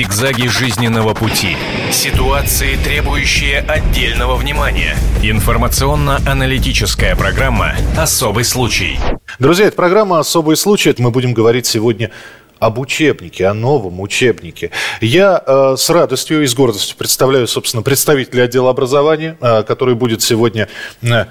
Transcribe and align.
Зигзаги 0.00 0.46
жизненного 0.46 1.12
пути. 1.12 1.58
Ситуации, 1.92 2.76
требующие 2.82 3.58
отдельного 3.58 4.34
внимания. 4.36 4.96
Информационно-аналитическая 5.22 7.14
программа 7.14 7.74
«Особый 7.98 8.44
случай». 8.44 8.98
Друзья, 9.38 9.66
это 9.66 9.76
программа 9.76 10.18
«Особый 10.18 10.56
случай». 10.56 10.88
Это 10.88 11.02
мы 11.02 11.10
будем 11.10 11.34
говорить 11.34 11.66
сегодня 11.66 12.10
об 12.58 12.78
учебнике, 12.78 13.44
о 13.44 13.52
новом 13.52 14.00
учебнике. 14.00 14.70
Я 15.02 15.42
э, 15.46 15.74
с 15.76 15.90
радостью 15.90 16.44
и 16.44 16.46
с 16.46 16.54
гордостью 16.54 16.96
представляю, 16.96 17.46
собственно, 17.46 17.82
представителя 17.82 18.44
отдела 18.44 18.70
образования, 18.70 19.36
э, 19.42 19.64
который 19.64 19.96
будет 19.96 20.22
сегодня 20.22 20.68
э, 21.02 21.26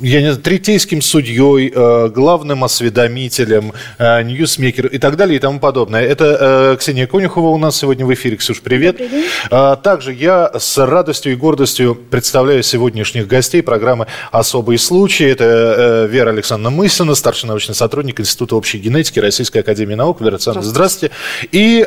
я 0.00 0.20
не 0.20 0.28
знаю, 0.28 0.42
третейским 0.42 1.02
судьей, 1.02 1.72
э, 1.74 2.08
главным 2.08 2.64
осведомителем, 2.64 3.72
э, 3.98 4.22
ньюсмейкер 4.22 4.86
и 4.86 4.98
так 4.98 5.16
далее 5.16 5.36
и 5.36 5.38
тому 5.38 5.60
подобное. 5.60 6.02
Это 6.02 6.72
э, 6.72 6.76
Ксения 6.78 7.06
Конюхова 7.06 7.48
у 7.48 7.58
нас 7.58 7.76
сегодня 7.76 8.06
в 8.06 8.14
эфире. 8.14 8.36
Ксюш, 8.36 8.60
привет. 8.60 9.00
Также 9.82 10.12
я 10.12 10.50
с 10.58 10.78
радостью 10.78 11.32
и 11.32 11.34
гордостью 11.34 11.94
представляю 11.94 12.62
сегодняшних 12.62 13.26
гостей 13.26 13.62
программы 13.62 14.06
«Особые 14.30 14.78
случаи». 14.78 15.26
Это 15.26 16.08
Вера 16.10 16.30
Александровна 16.30 16.76
Мысина, 16.76 17.14
старший 17.14 17.48
научный 17.48 17.74
сотрудник 17.74 18.20
Института 18.20 18.56
общей 18.56 18.78
генетики 18.78 19.18
Российской 19.18 19.58
Академии 19.58 19.94
Наук. 19.94 20.20
Вера 20.20 20.34
Александровна, 20.34 20.68
здравствуйте. 20.68 21.14
И 21.52 21.86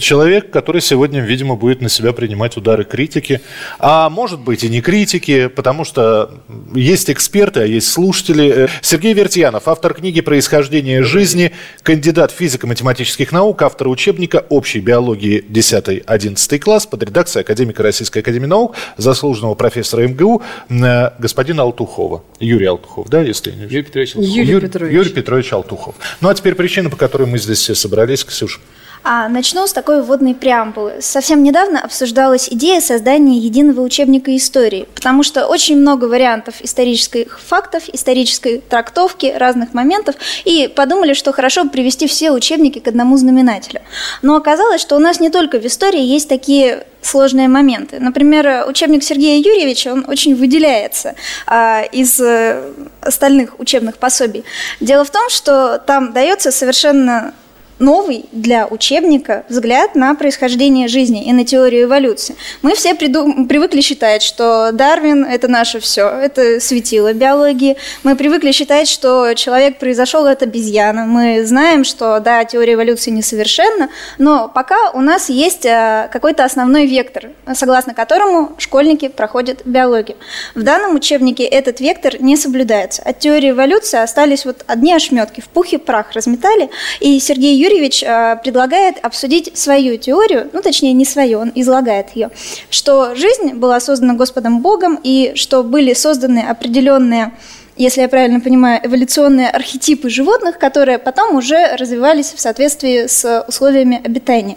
Человек, 0.00 0.50
который 0.50 0.82
сегодня, 0.82 1.20
видимо, 1.20 1.56
будет 1.56 1.80
на 1.80 1.88
себя 1.88 2.12
принимать 2.12 2.56
удары 2.58 2.84
критики, 2.84 3.40
а 3.78 4.10
может 4.10 4.38
быть 4.38 4.62
и 4.62 4.68
не 4.68 4.82
критики, 4.82 5.46
потому 5.46 5.84
что 5.84 6.42
есть 6.74 7.08
эксперты, 7.08 7.60
а 7.60 7.64
есть 7.64 7.90
слушатели. 7.90 8.64
Э, 8.64 8.68
Сергей 8.82 9.14
Вертьянов, 9.14 9.66
автор 9.66 9.94
книги 9.94 10.20
«Происхождение 10.20 11.02
жизни», 11.04 11.52
кандидат 11.82 12.32
физико-математических 12.32 13.32
наук, 13.32 13.62
автор 13.62 13.88
учебника 13.88 14.44
общей 14.50 14.80
биологии 14.80 15.42
10-11 15.48 16.58
класс 16.58 16.86
под 16.86 17.04
редакцией 17.04 17.42
академика 17.42 17.82
Российской 17.82 18.18
Академии 18.18 18.46
Наук, 18.46 18.76
заслуженного 18.98 19.54
профессора 19.54 20.06
МГУ, 20.06 20.42
э, 20.68 21.10
господина 21.18 21.62
Алтухова. 21.62 22.24
Юрий 22.40 22.66
Алтухов, 22.66 23.08
да, 23.08 23.22
если 23.22 23.52
не 23.52 23.62
Юрий 23.62 23.82
Петрович 23.82 24.16
Алтухов. 24.16 24.36
Юрий, 24.36 24.60
Петрович. 24.60 24.94
Юрий 24.94 25.10
Петрович 25.10 25.52
Алтухов. 25.54 25.94
Ну 26.20 26.28
а 26.28 26.34
теперь 26.34 26.54
причина, 26.54 26.90
по 26.90 26.96
которой 26.96 27.26
мы 27.26 27.38
здесь 27.38 27.58
все 27.58 27.74
собрались, 27.74 28.22
Ксюша. 28.22 28.60
А, 29.02 29.28
начну 29.28 29.66
с 29.66 29.72
такой 29.72 30.02
вводной 30.02 30.34
преамбулы. 30.34 30.94
Совсем 31.00 31.42
недавно 31.42 31.80
обсуждалась 31.80 32.48
идея 32.50 32.80
создания 32.80 33.38
единого 33.38 33.80
учебника 33.80 34.34
истории, 34.36 34.88
потому 34.94 35.22
что 35.22 35.46
очень 35.46 35.76
много 35.76 36.06
вариантов 36.06 36.56
исторических 36.60 37.40
фактов, 37.40 37.84
исторической 37.92 38.58
трактовки 38.58 39.34
разных 39.36 39.74
моментов, 39.74 40.16
и 40.44 40.68
подумали, 40.68 41.14
что 41.14 41.32
хорошо 41.32 41.64
бы 41.64 41.70
привести 41.70 42.06
все 42.06 42.32
учебники 42.32 42.78
к 42.80 42.88
одному 42.88 43.16
знаменателю. 43.16 43.80
Но 44.22 44.36
оказалось, 44.36 44.80
что 44.80 44.96
у 44.96 45.00
нас 45.00 45.20
не 45.20 45.30
только 45.30 45.58
в 45.58 45.66
истории 45.66 46.02
есть 46.02 46.28
такие 46.28 46.86
сложные 47.00 47.48
моменты. 47.48 48.00
Например, 48.00 48.66
учебник 48.68 49.02
Сергея 49.02 49.38
Юрьевича, 49.38 49.92
он 49.92 50.04
очень 50.08 50.34
выделяется 50.34 51.14
а, 51.46 51.82
из 51.82 52.20
а, 52.20 52.72
остальных 53.00 53.58
учебных 53.60 53.98
пособий. 53.98 54.44
Дело 54.80 55.04
в 55.04 55.10
том, 55.10 55.30
что 55.30 55.78
там 55.78 56.12
дается 56.12 56.50
совершенно 56.50 57.32
новый 57.78 58.26
для 58.32 58.66
учебника 58.66 59.44
взгляд 59.48 59.94
на 59.94 60.14
происхождение 60.14 60.88
жизни 60.88 61.26
и 61.26 61.32
на 61.32 61.44
теорию 61.44 61.84
эволюции. 61.84 62.36
Мы 62.62 62.74
все 62.74 62.94
приду- 62.94 63.46
привыкли 63.46 63.80
считать, 63.80 64.22
что 64.22 64.70
Дарвин– 64.72 65.24
это 65.30 65.48
наше 65.48 65.80
все, 65.80 66.08
это 66.08 66.60
светило 66.60 67.12
биологии. 67.12 67.76
Мы 68.02 68.16
привыкли 68.16 68.52
считать, 68.52 68.88
что 68.88 69.34
человек 69.34 69.78
произошел 69.78 70.26
от 70.26 70.42
обезьяны. 70.42 71.04
Мы 71.04 71.44
знаем, 71.44 71.84
что, 71.84 72.18
да, 72.20 72.44
теория 72.44 72.74
эволюции 72.74 73.10
несовершенна, 73.10 73.90
но 74.18 74.48
пока 74.48 74.90
у 74.92 75.00
нас 75.00 75.28
есть 75.28 75.64
э, 75.64 76.08
какой-то 76.12 76.44
основной 76.44 76.86
вектор, 76.86 77.30
согласно 77.54 77.94
которому 77.94 78.52
школьники 78.58 79.08
проходят 79.08 79.62
биологию. 79.64 80.16
В 80.54 80.62
данном 80.62 80.96
учебнике 80.96 81.44
этот 81.44 81.80
вектор 81.80 82.20
не 82.20 82.36
соблюдается. 82.36 83.02
От 83.02 83.20
теории 83.20 83.50
эволюции 83.50 83.98
остались 83.98 84.44
вот 84.44 84.64
одни 84.66 84.92
ошметки, 84.92 85.40
в 85.40 85.48
пух 85.48 85.72
и 85.72 85.76
прах 85.76 86.12
разметали, 86.12 86.70
и 87.00 87.18
Сергей 87.20 87.56
Юрьевич 87.56 87.67
Юрьевич 87.68 88.02
э, 88.02 88.36
предлагает 88.42 88.96
обсудить 89.02 89.56
свою 89.56 89.98
теорию, 89.98 90.48
ну 90.52 90.62
точнее 90.62 90.92
не 90.94 91.04
свою, 91.04 91.38
он 91.40 91.52
излагает 91.54 92.16
ее, 92.16 92.30
что 92.70 93.14
жизнь 93.14 93.54
была 93.54 93.78
создана 93.80 94.14
Господом 94.14 94.60
Богом 94.60 94.98
и 95.02 95.32
что 95.34 95.62
были 95.62 95.92
созданы 95.92 96.40
определенные 96.40 97.32
если 97.76 98.00
я 98.00 98.08
правильно 98.08 98.40
понимаю, 98.40 98.80
эволюционные 98.82 99.48
архетипы 99.50 100.10
животных, 100.10 100.58
которые 100.58 100.98
потом 100.98 101.36
уже 101.36 101.76
развивались 101.76 102.32
в 102.32 102.40
соответствии 102.40 103.06
с 103.06 103.44
условиями 103.46 104.02
обитания. 104.04 104.56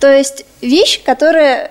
То 0.00 0.10
есть 0.10 0.46
вещь, 0.62 1.02
которая, 1.04 1.70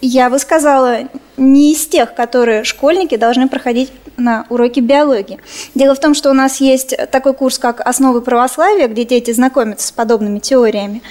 я 0.00 0.30
бы 0.30 0.38
сказала, 0.38 1.00
не 1.40 1.72
из 1.72 1.86
тех, 1.86 2.14
которые 2.14 2.64
школьники 2.64 3.16
должны 3.16 3.48
проходить 3.48 3.90
на 4.16 4.44
уроке 4.50 4.80
биологии. 4.80 5.38
Дело 5.74 5.94
в 5.94 6.00
том, 6.00 6.14
что 6.14 6.30
у 6.30 6.34
нас 6.34 6.60
есть 6.60 6.94
такой 7.10 7.32
курс, 7.32 7.58
как 7.58 7.80
«Основы 7.80 8.20
православия», 8.20 8.86
где 8.86 9.04
дети 9.04 9.32
знакомятся 9.32 9.88
с 9.88 9.92
подобными 9.92 10.38
теориями. 10.38 11.02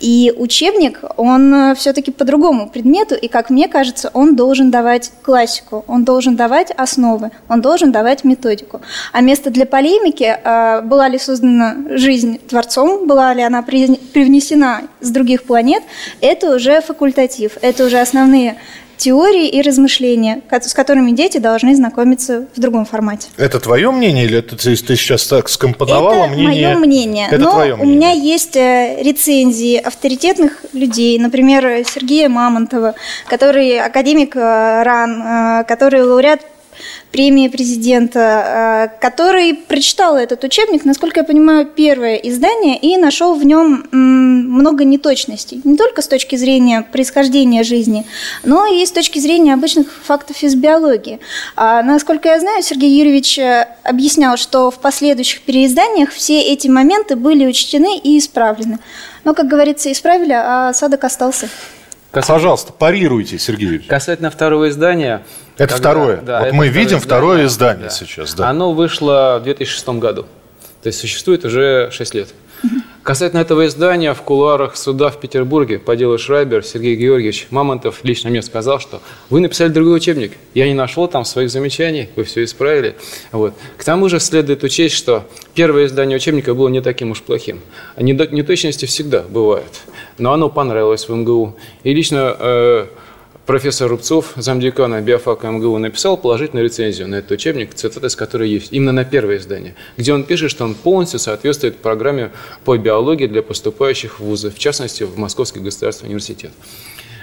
И 0.00 0.34
учебник, 0.36 1.00
он 1.16 1.74
все-таки 1.76 2.10
по 2.10 2.24
другому 2.24 2.68
предмету, 2.68 3.14
и, 3.14 3.28
как 3.28 3.50
мне 3.50 3.68
кажется, 3.68 4.10
он 4.12 4.36
должен 4.36 4.70
давать 4.70 5.12
классику, 5.22 5.84
он 5.86 6.04
должен 6.04 6.36
давать 6.36 6.72
основы, 6.76 7.30
он 7.48 7.60
должен 7.60 7.92
давать 7.92 8.24
методику. 8.24 8.80
А 9.12 9.20
место 9.20 9.50
для 9.50 9.64
полемики, 9.64 10.36
а, 10.42 10.82
была 10.82 11.08
ли 11.08 11.18
создана 11.18 11.76
жизнь 11.90 12.38
Творцом, 12.38 13.06
была 13.06 13.32
ли 13.32 13.42
она 13.42 13.62
привнесена 13.62 14.82
с 15.00 15.10
других 15.10 15.44
планет, 15.44 15.82
это 16.20 16.54
уже 16.54 16.80
факультатив, 16.80 17.52
это 17.60 17.86
уже 17.86 17.98
основные 17.98 18.56
теории 18.96 19.48
и 19.48 19.62
размышления, 19.62 20.42
с 20.50 20.74
которыми 20.74 21.12
дети 21.12 21.38
должны 21.38 21.74
знакомиться 21.74 22.46
в 22.54 22.60
другом 22.60 22.84
формате. 22.84 23.28
Это 23.36 23.60
твое 23.60 23.90
мнение 23.90 24.24
или 24.24 24.38
это 24.38 24.56
ты, 24.56 24.76
ты 24.76 24.96
сейчас 24.96 25.26
так 25.26 25.48
скомпоновала 25.48 26.24
это 26.24 26.34
мнение? 26.34 26.68
мое 26.68 26.78
мнение. 26.78 27.28
Это 27.30 27.38
Но 27.38 27.52
твое 27.52 27.76
мнение. 27.76 27.94
у 27.94 27.96
меня 27.96 28.10
есть 28.10 28.56
э, 28.56 29.02
рецензии 29.02 29.76
авторитетных 29.76 30.64
людей, 30.72 31.18
например, 31.18 31.84
Сергея 31.86 32.28
Мамонтова, 32.28 32.94
который 33.28 33.78
академик 33.80 34.36
э, 34.36 34.82
РАН, 34.82 35.22
э, 35.22 35.64
который 35.64 36.02
лауреат 36.02 36.40
премии 37.12 37.48
президента, 37.48 38.90
э, 38.92 39.00
который 39.00 39.54
прочитал 39.54 40.16
этот 40.16 40.44
учебник, 40.44 40.84
насколько 40.84 41.20
я 41.20 41.24
понимаю, 41.24 41.66
первое 41.66 42.16
издание, 42.16 42.78
и 42.78 42.96
нашел 42.96 43.34
в 43.34 43.44
нем 43.44 43.86
много 43.92 44.84
неточностей. 44.84 45.60
Не 45.64 45.76
только 45.76 46.02
с 46.02 46.08
точки 46.08 46.36
зрения 46.36 46.82
происхождения 46.82 47.62
жизни, 47.62 48.04
но 48.44 48.66
и 48.66 48.84
с 48.84 48.92
точки 48.92 49.18
зрения 49.18 49.54
обычных 49.54 49.92
фактов 50.04 50.42
из 50.42 50.54
биологии. 50.54 51.20
А, 51.54 51.82
насколько 51.82 52.28
я 52.28 52.40
знаю, 52.40 52.62
Сергей 52.62 52.90
Юрьевич 52.98 53.38
э, 53.38 53.68
объяснял, 53.82 54.36
что 54.36 54.70
в 54.70 54.78
последующих 54.80 55.42
переизданиях 55.42 56.10
все 56.10 56.40
эти 56.40 56.68
моменты 56.68 57.16
были 57.16 57.46
учтены 57.46 57.98
и 57.98 58.18
исправлены. 58.18 58.78
Но, 59.24 59.34
как 59.34 59.48
говорится, 59.48 59.90
исправили, 59.90 60.32
а 60.32 60.68
осадок 60.68 61.04
остался. 61.04 61.48
Пожалуйста, 62.24 62.72
парируйте, 62.72 63.38
Сергей 63.38 63.64
Юрьевич. 63.66 63.88
Касательно 63.88 64.30
второго 64.30 64.68
издания, 64.68 65.22
это 65.56 65.74
когда, 65.74 65.76
второе. 65.76 66.16
Да, 66.18 66.38
вот 66.38 66.46
это 66.46 66.56
мы 66.56 66.68
видим 66.68 67.00
второе 67.00 67.46
издание 67.46 67.88
да. 67.88 67.90
сейчас. 67.90 68.34
Да. 68.34 68.48
Оно 68.48 68.72
вышло 68.72 69.38
в 69.40 69.44
2006 69.44 69.88
году. 69.88 70.26
То 70.82 70.88
есть 70.88 71.00
существует 71.00 71.44
уже 71.44 71.90
6 71.90 72.14
лет. 72.14 72.28
Касательно 73.02 73.40
этого 73.40 73.66
издания, 73.66 74.14
в 74.14 74.22
кулуарах 74.22 74.76
суда 74.76 75.10
в 75.10 75.20
Петербурге 75.20 75.78
по 75.78 75.94
делу 75.94 76.18
Шрайбер 76.18 76.64
Сергей 76.64 76.96
Георгиевич 76.96 77.46
Мамонтов 77.50 78.00
лично 78.02 78.30
мне 78.30 78.42
сказал, 78.42 78.80
что 78.80 79.00
вы 79.30 79.40
написали 79.40 79.68
другой 79.68 79.96
учебник. 79.98 80.32
Я 80.54 80.66
не 80.66 80.74
нашел 80.74 81.06
там 81.06 81.24
своих 81.24 81.50
замечаний, 81.50 82.08
вы 82.16 82.24
все 82.24 82.42
исправили. 82.42 82.96
Вот. 83.30 83.54
К 83.76 83.84
тому 83.84 84.08
же 84.08 84.18
следует 84.18 84.64
учесть, 84.64 84.96
что 84.96 85.24
первое 85.54 85.86
издание 85.86 86.16
учебника 86.16 86.52
было 86.52 86.68
не 86.68 86.80
таким 86.80 87.12
уж 87.12 87.22
плохим. 87.22 87.60
Неточности 87.96 88.86
всегда 88.86 89.22
бывают, 89.22 89.82
но 90.18 90.32
оно 90.32 90.48
понравилось 90.48 91.08
в 91.08 91.14
МГУ. 91.14 91.56
И 91.82 91.94
лично 91.94 92.36
э, 92.38 92.86
профессор 93.46 93.88
Рубцов, 93.88 94.32
замдекана 94.36 95.00
биофака 95.00 95.48
МГУ, 95.48 95.78
написал 95.78 96.16
положительную 96.16 96.64
рецензию 96.64 97.08
на 97.08 97.16
этот 97.16 97.30
учебник, 97.32 97.74
цитаты 97.74 98.08
из 98.08 98.16
которой 98.16 98.48
есть, 98.48 98.72
именно 98.72 98.92
на 98.92 99.04
первое 99.04 99.36
издание, 99.36 99.74
где 99.96 100.12
он 100.12 100.24
пишет, 100.24 100.50
что 100.50 100.64
он 100.64 100.74
полностью 100.74 101.18
соответствует 101.18 101.78
программе 101.78 102.32
по 102.64 102.76
биологии 102.76 103.26
для 103.26 103.42
поступающих 103.42 104.18
в 104.18 104.24
вузы, 104.24 104.50
в 104.50 104.58
частности, 104.58 105.04
в 105.04 105.16
Московский 105.16 105.60
государственный 105.60 106.08
университет. 106.08 106.50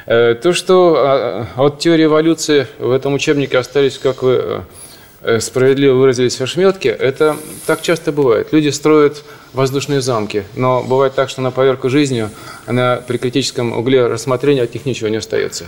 Э, 0.06 0.36
то, 0.36 0.54
что 0.54 0.96
а, 0.98 1.48
от 1.56 1.80
теории 1.80 2.06
эволюции 2.06 2.68
в 2.80 2.92
этом 2.92 3.14
учебнике 3.14 3.58
остались, 3.58 3.98
как 3.98 4.22
вы 4.22 4.32
э, 4.34 4.62
справедливо 5.40 5.96
выразились, 5.96 6.38
в 6.38 6.42
это 6.90 7.38
так 7.66 7.82
часто 7.82 8.12
бывает. 8.12 8.50
Люди 8.52 8.70
строят 8.70 9.24
воздушные 9.54 10.02
замки, 10.02 10.44
но 10.56 10.84
бывает 10.84 11.14
так, 11.14 11.30
что 11.30 11.42
на 11.42 11.52
поверку 11.52 11.90
жизни, 11.90 12.30
на, 12.68 12.98
при 13.08 13.18
критическом 13.18 13.78
угле 13.78 14.08
рассмотрения 14.08 14.64
от 14.64 14.74
них 14.74 14.86
ничего 14.86 15.10
не 15.10 15.18
остается. 15.18 15.66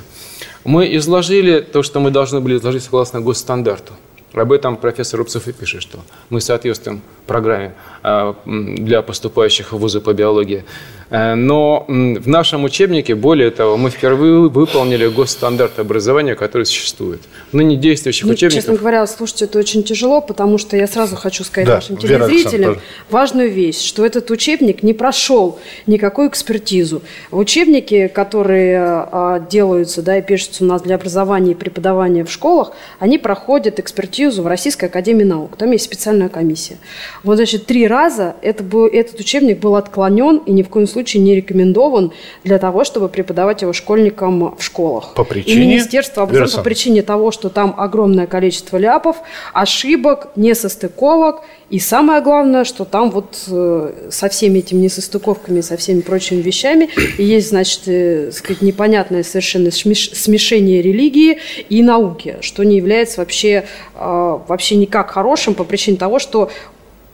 Мы 0.64 0.96
изложили 0.96 1.62
то, 1.62 1.84
что 1.84 2.00
мы 2.00 2.12
должны 2.12 2.42
были 2.42 2.58
изложить 2.58 2.84
согласно 2.84 3.22
госстандарту. 3.22 3.94
Об 4.36 4.52
этом 4.52 4.78
профессор 4.78 5.20
Рубцев 5.20 5.48
и 5.48 5.54
пишет, 5.54 5.82
что 5.82 6.00
мы 6.30 6.42
соответствуем 6.42 7.02
программе 7.26 7.74
а, 8.04 8.36
для 8.46 9.02
поступающих 9.02 9.74
в 9.74 9.78
вузы 9.78 10.00
по 10.00 10.14
биологии. 10.14 10.64
Э, 11.10 11.36
но 11.36 11.86
в 11.88 12.28
нашем 12.28 12.64
учебнике, 12.64 13.16
более 13.16 13.52
того, 13.52 13.78
мы 13.78 13.90
впервые 13.90 14.50
выполнили 14.50 15.08
госстандарт 15.08 15.80
образования, 15.80 16.36
который 16.36 16.66
существует. 16.66 17.22
Но 17.52 17.62
не 17.62 17.78
действующих 17.78 18.26
ну, 18.26 18.34
учебников. 18.34 18.64
Честно 18.64 18.76
говоря, 18.76 19.06
слушать 19.08 19.44
это 19.44 19.60
очень 19.60 19.84
тяжело, 19.84 20.22
потому 20.22 20.58
что 20.58 20.78
я 20.78 20.88
сразу 20.88 21.16
хочу 21.16 21.44
сказать 21.44 21.68
да, 21.68 21.76
нашим 21.76 21.98
телезрителям 21.98 22.80
важную 23.10 23.52
вещь, 23.52 23.82
что 23.82 24.06
этот 24.06 24.32
учебник 24.32 24.84
не 24.84 24.94
прошел 24.94 25.60
никакую 25.86 26.30
экспертизу. 26.30 27.02
Учебники, 27.32 28.08
которые 28.08 28.80
а, 28.80 29.40
делаются 29.40 30.02
да, 30.02 30.18
и 30.18 30.22
пишутся 30.22 30.64
у 30.64 30.68
нас 30.68 30.82
для 30.82 30.96
образования 30.96 31.52
и 31.52 31.56
преподавания 31.56 32.24
в 32.26 32.32
школах, 32.32 32.72
они 33.00 33.18
проходят 33.18 33.80
экспертизу 33.80 34.25
в 34.30 34.48
Российской 34.48 34.86
Академии 34.86 35.24
Наук. 35.24 35.58
Там 35.58 35.72
есть 35.72 35.86
специальная 35.86 36.30
комиссия. 36.30 36.78
Вот, 37.24 37.36
значит, 37.36 37.66
три 37.66 37.88
раза 37.88 38.36
это 38.42 38.64
был, 38.64 38.86
этот 38.86 39.20
учебник 39.20 39.60
был 39.60 39.76
отклонен 39.76 40.38
и 40.46 40.52
ни 40.52 40.64
в 40.64 40.70
коем 40.70 40.88
случае 40.88 41.24
не 41.24 41.36
рекомендован 41.36 42.12
для 42.44 42.60
того, 42.60 42.84
чтобы 42.84 43.10
преподавать 43.10 43.62
его 43.62 43.74
школьникам 43.74 44.56
в 44.56 44.64
школах. 44.64 45.14
По 45.14 45.24
причине? 45.24 45.54
И 45.54 45.68
Министерство 45.68 46.24
образования 46.24 46.56
по 46.56 46.64
причине 46.64 47.02
того, 47.02 47.32
что 47.32 47.50
там 47.50 47.76
огромное 47.78 48.28
количество 48.28 48.78
ляпов, 48.78 49.18
ошибок, 49.54 50.30
несостыковок. 50.36 51.42
И 51.70 51.80
самое 51.80 52.22
главное, 52.22 52.64
что 52.64 52.86
там 52.86 53.10
вот 53.10 53.44
э, 53.48 54.10
со 54.12 54.30
всеми 54.30 54.60
этими 54.60 54.82
несостыковками, 54.82 55.62
со 55.62 55.78
всеми 55.78 56.02
прочими 56.02 56.42
вещами 56.42 56.90
есть, 57.18 57.50
значит, 57.50 57.82
э, 57.88 58.32
сказать, 58.32 58.62
непонятное 58.62 59.24
совершенно 59.24 59.72
смешение 59.72 60.82
религии 60.82 61.40
и 61.70 61.82
науки, 61.82 62.38
что 62.42 62.64
не 62.64 62.78
является 62.78 63.20
вообще, 63.20 63.66
э, 63.96 64.00
вообще 64.48 64.76
никак 64.76 65.12
хорошим 65.12 65.54
по 65.54 65.64
причине 65.64 65.98
того, 65.98 66.20
что 66.20 66.50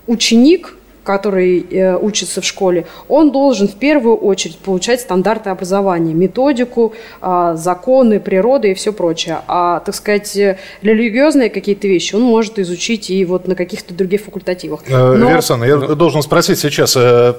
ученик 0.07 0.75
который 1.03 1.65
э, 1.69 1.98
учится 1.98 2.42
в 2.42 2.45
школе, 2.45 2.86
он 3.07 3.31
должен 3.31 3.68
в 3.68 3.75
первую 3.75 4.15
очередь 4.15 4.57
получать 4.57 5.01
стандарты 5.01 5.50
образования, 5.50 6.13
методику, 6.13 6.94
э, 7.21 7.53
законы, 7.57 8.19
природы 8.19 8.71
и 8.71 8.74
все 8.74 8.94
прочее. 8.94 9.39
А, 9.48 9.80
так 9.80 9.95
сказать, 9.95 10.36
религиозные 10.81 11.50
какие-то 11.50 11.88
вещи 11.88 12.15
он 12.15 12.21
может 12.21 12.59
изучить 12.59 13.09
и 13.09 13.25
вот 13.25 13.48
на 13.48 13.56
каких-то 13.56 13.94
других 13.94 14.21
факультативах. 14.21 14.81
Э, 14.88 15.15
Но... 15.15 15.30
Версон, 15.30 15.63
я 15.63 15.77
Но... 15.77 15.95
должен 15.95 16.21
спросить 16.21 16.59
сейчас, 16.59 16.95
э, 16.95 17.33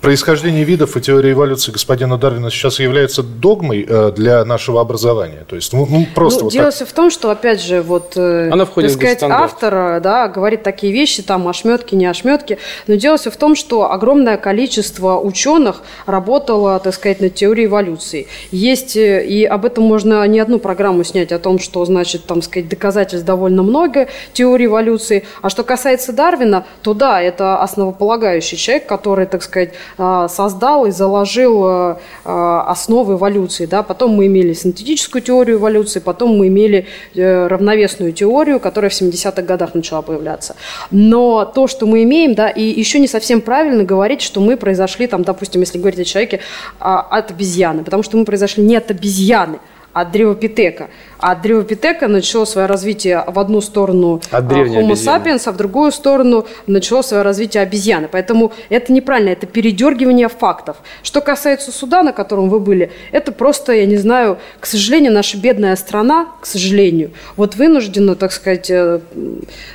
Происхождение 0.00 0.62
видов 0.62 0.96
и 0.96 1.00
теория 1.00 1.32
эволюции 1.32 1.72
господина 1.72 2.18
Дарвина 2.18 2.52
сейчас 2.52 2.78
является 2.78 3.24
догмой 3.24 3.84
э, 3.88 4.12
для 4.14 4.44
нашего 4.44 4.80
образования. 4.80 5.44
То 5.48 5.56
есть, 5.56 5.72
ну, 5.72 5.88
ну 5.90 6.06
просто. 6.14 6.38
Ну, 6.38 6.44
вот 6.44 6.52
дело 6.52 6.70
все 6.70 6.86
в 6.86 6.92
том, 6.92 7.10
что 7.10 7.30
опять 7.30 7.60
же, 7.60 7.82
вот, 7.82 8.12
э, 8.16 8.48
Она 8.48 8.64
входит 8.64 8.92
так 8.92 9.00
сказать, 9.00 9.22
автор, 9.24 10.00
да, 10.00 10.28
говорит 10.28 10.62
такие 10.62 10.92
вещи, 10.92 11.24
там 11.24 11.48
ошметки, 11.48 11.96
не 11.96 12.06
ошметки. 12.06 12.58
Но 12.86 12.94
дело 12.94 13.16
все 13.16 13.32
в 13.32 13.36
том, 13.36 13.56
что 13.56 13.90
огромное 13.90 14.36
количество 14.36 15.18
ученых 15.18 15.82
работало, 16.06 16.78
так 16.78 16.94
сказать, 16.94 17.20
над 17.20 17.34
теорией 17.34 17.66
эволюции. 17.66 18.28
Есть 18.52 18.96
э, 18.96 19.26
и 19.26 19.44
об 19.44 19.64
этом 19.64 19.82
можно 19.82 20.24
не 20.28 20.38
одну 20.38 20.60
программу 20.60 21.02
снять 21.02 21.32
о 21.32 21.40
том, 21.40 21.58
что 21.58 21.84
значит, 21.84 22.24
там, 22.24 22.40
сказать, 22.40 22.68
доказательств 22.68 23.26
довольно 23.26 23.64
много 23.64 24.06
теории 24.32 24.66
эволюции. 24.66 25.24
А 25.42 25.50
что 25.50 25.64
касается 25.64 26.12
Дарвина, 26.12 26.66
то 26.82 26.94
да, 26.94 27.20
это 27.20 27.60
основополагающий 27.60 28.56
человек, 28.56 28.86
который, 28.86 29.26
так 29.26 29.42
сказать 29.42 29.70
создал 29.96 30.86
и 30.86 30.90
заложил 30.90 31.64
а, 31.64 32.00
а, 32.24 32.62
основы 32.70 33.14
эволюции. 33.14 33.66
Да? 33.66 33.82
Потом 33.82 34.12
мы 34.12 34.26
имели 34.26 34.52
синтетическую 34.52 35.22
теорию 35.22 35.58
эволюции, 35.58 36.00
потом 36.00 36.36
мы 36.36 36.48
имели 36.48 36.86
э, 37.14 37.46
равновесную 37.46 38.12
теорию, 38.12 38.60
которая 38.60 38.90
в 38.90 38.94
70-х 38.94 39.42
годах 39.42 39.74
начала 39.74 40.02
появляться. 40.02 40.56
Но 40.90 41.44
то, 41.44 41.66
что 41.66 41.86
мы 41.86 42.02
имеем, 42.04 42.34
да, 42.34 42.48
и 42.48 42.62
еще 42.62 42.98
не 42.98 43.08
совсем 43.08 43.40
правильно 43.40 43.84
говорить, 43.84 44.22
что 44.22 44.40
мы 44.40 44.56
произошли, 44.56 45.06
там, 45.06 45.22
допустим, 45.22 45.60
если 45.60 45.78
говорить 45.78 46.00
о 46.00 46.04
человеке, 46.04 46.40
от 46.78 47.30
обезьяны, 47.30 47.84
потому 47.84 48.02
что 48.02 48.16
мы 48.16 48.24
произошли 48.24 48.64
не 48.64 48.76
от 48.76 48.90
обезьяны, 48.90 49.58
а 49.92 50.02
от 50.02 50.12
древопитека. 50.12 50.90
А 51.18 51.32
от 51.32 51.42
древопитека 51.42 52.06
начало 52.06 52.44
свое 52.44 52.66
развитие 52.66 53.24
в 53.26 53.38
одну 53.38 53.60
сторону 53.60 54.20
от 54.30 54.52
а, 54.52 54.54
Homo 54.54 54.92
sapiens, 54.92 55.42
а 55.46 55.52
в 55.52 55.56
другую 55.56 55.90
сторону 55.90 56.46
начало 56.66 57.02
свое 57.02 57.22
развитие 57.22 57.62
обезьяны. 57.62 58.08
Поэтому 58.10 58.52
это 58.68 58.92
неправильно, 58.92 59.30
это 59.30 59.46
передергивание 59.46 60.28
фактов. 60.28 60.76
Что 61.02 61.20
касается 61.20 61.72
суда, 61.72 62.02
на 62.02 62.12
котором 62.12 62.48
вы 62.48 62.60
были, 62.60 62.92
это 63.10 63.32
просто, 63.32 63.72
я 63.72 63.86
не 63.86 63.96
знаю, 63.96 64.38
к 64.60 64.66
сожалению, 64.66 65.12
наша 65.12 65.38
бедная 65.38 65.74
страна, 65.76 66.28
к 66.40 66.46
сожалению, 66.46 67.10
вот 67.36 67.56
вынуждена, 67.56 68.14
так 68.14 68.32
сказать, 68.32 68.70
э, 68.70 69.00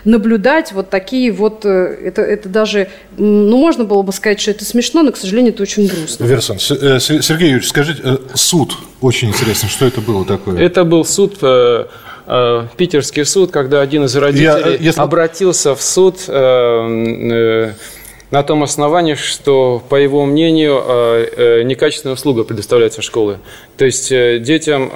наблюдать 0.06 0.72
вот 0.72 0.90
такие 0.90 1.32
вот, 1.32 1.66
э, 1.66 1.98
это, 2.06 2.22
это 2.22 2.48
даже, 2.48 2.88
ну, 3.18 3.58
можно 3.58 3.84
было 3.84 4.02
бы 4.02 4.14
сказать, 4.14 4.40
что 4.40 4.52
это 4.52 4.64
смешно, 4.64 5.04
но, 5.04 5.12
к 5.12 5.18
сожалению, 5.18 5.54
это 5.54 5.64
очень 5.64 5.88
грустно. 5.88 6.24
Версон, 6.24 6.58
э, 6.58 7.00
Сергей 7.00 7.50
Юрьевич, 7.50 7.68
скажите, 7.68 8.18
суд, 8.34 8.78
очень 9.02 9.30
интересно, 9.30 9.68
что 9.68 9.86
это 9.86 10.00
было 10.00 10.24
такое? 10.24 10.62
Это 10.62 10.86
был 10.86 11.04
суд 11.04 11.33
суд, 11.34 11.40
э, 11.42 11.86
э, 12.28 12.68
питерский 12.78 13.26
суд, 13.26 13.52
когда 13.52 13.82
один 13.82 14.06
из 14.06 14.16
родителей 14.16 14.46
Я, 14.46 14.60
э, 14.60 14.78
если... 14.80 15.02
обратился 15.02 15.76
в 15.76 15.82
суд 15.82 16.28
на 18.32 18.42
том 18.42 18.64
основании, 18.64 19.14
что, 19.14 19.84
по 19.90 19.96
его 19.96 20.26
мнению, 20.26 20.84
некачественная 21.66 22.16
услуга 22.16 22.44
предоставляется 22.44 23.04
школы. 23.04 23.38
То 23.78 23.86
есть 23.86 24.10
детям 24.10 24.92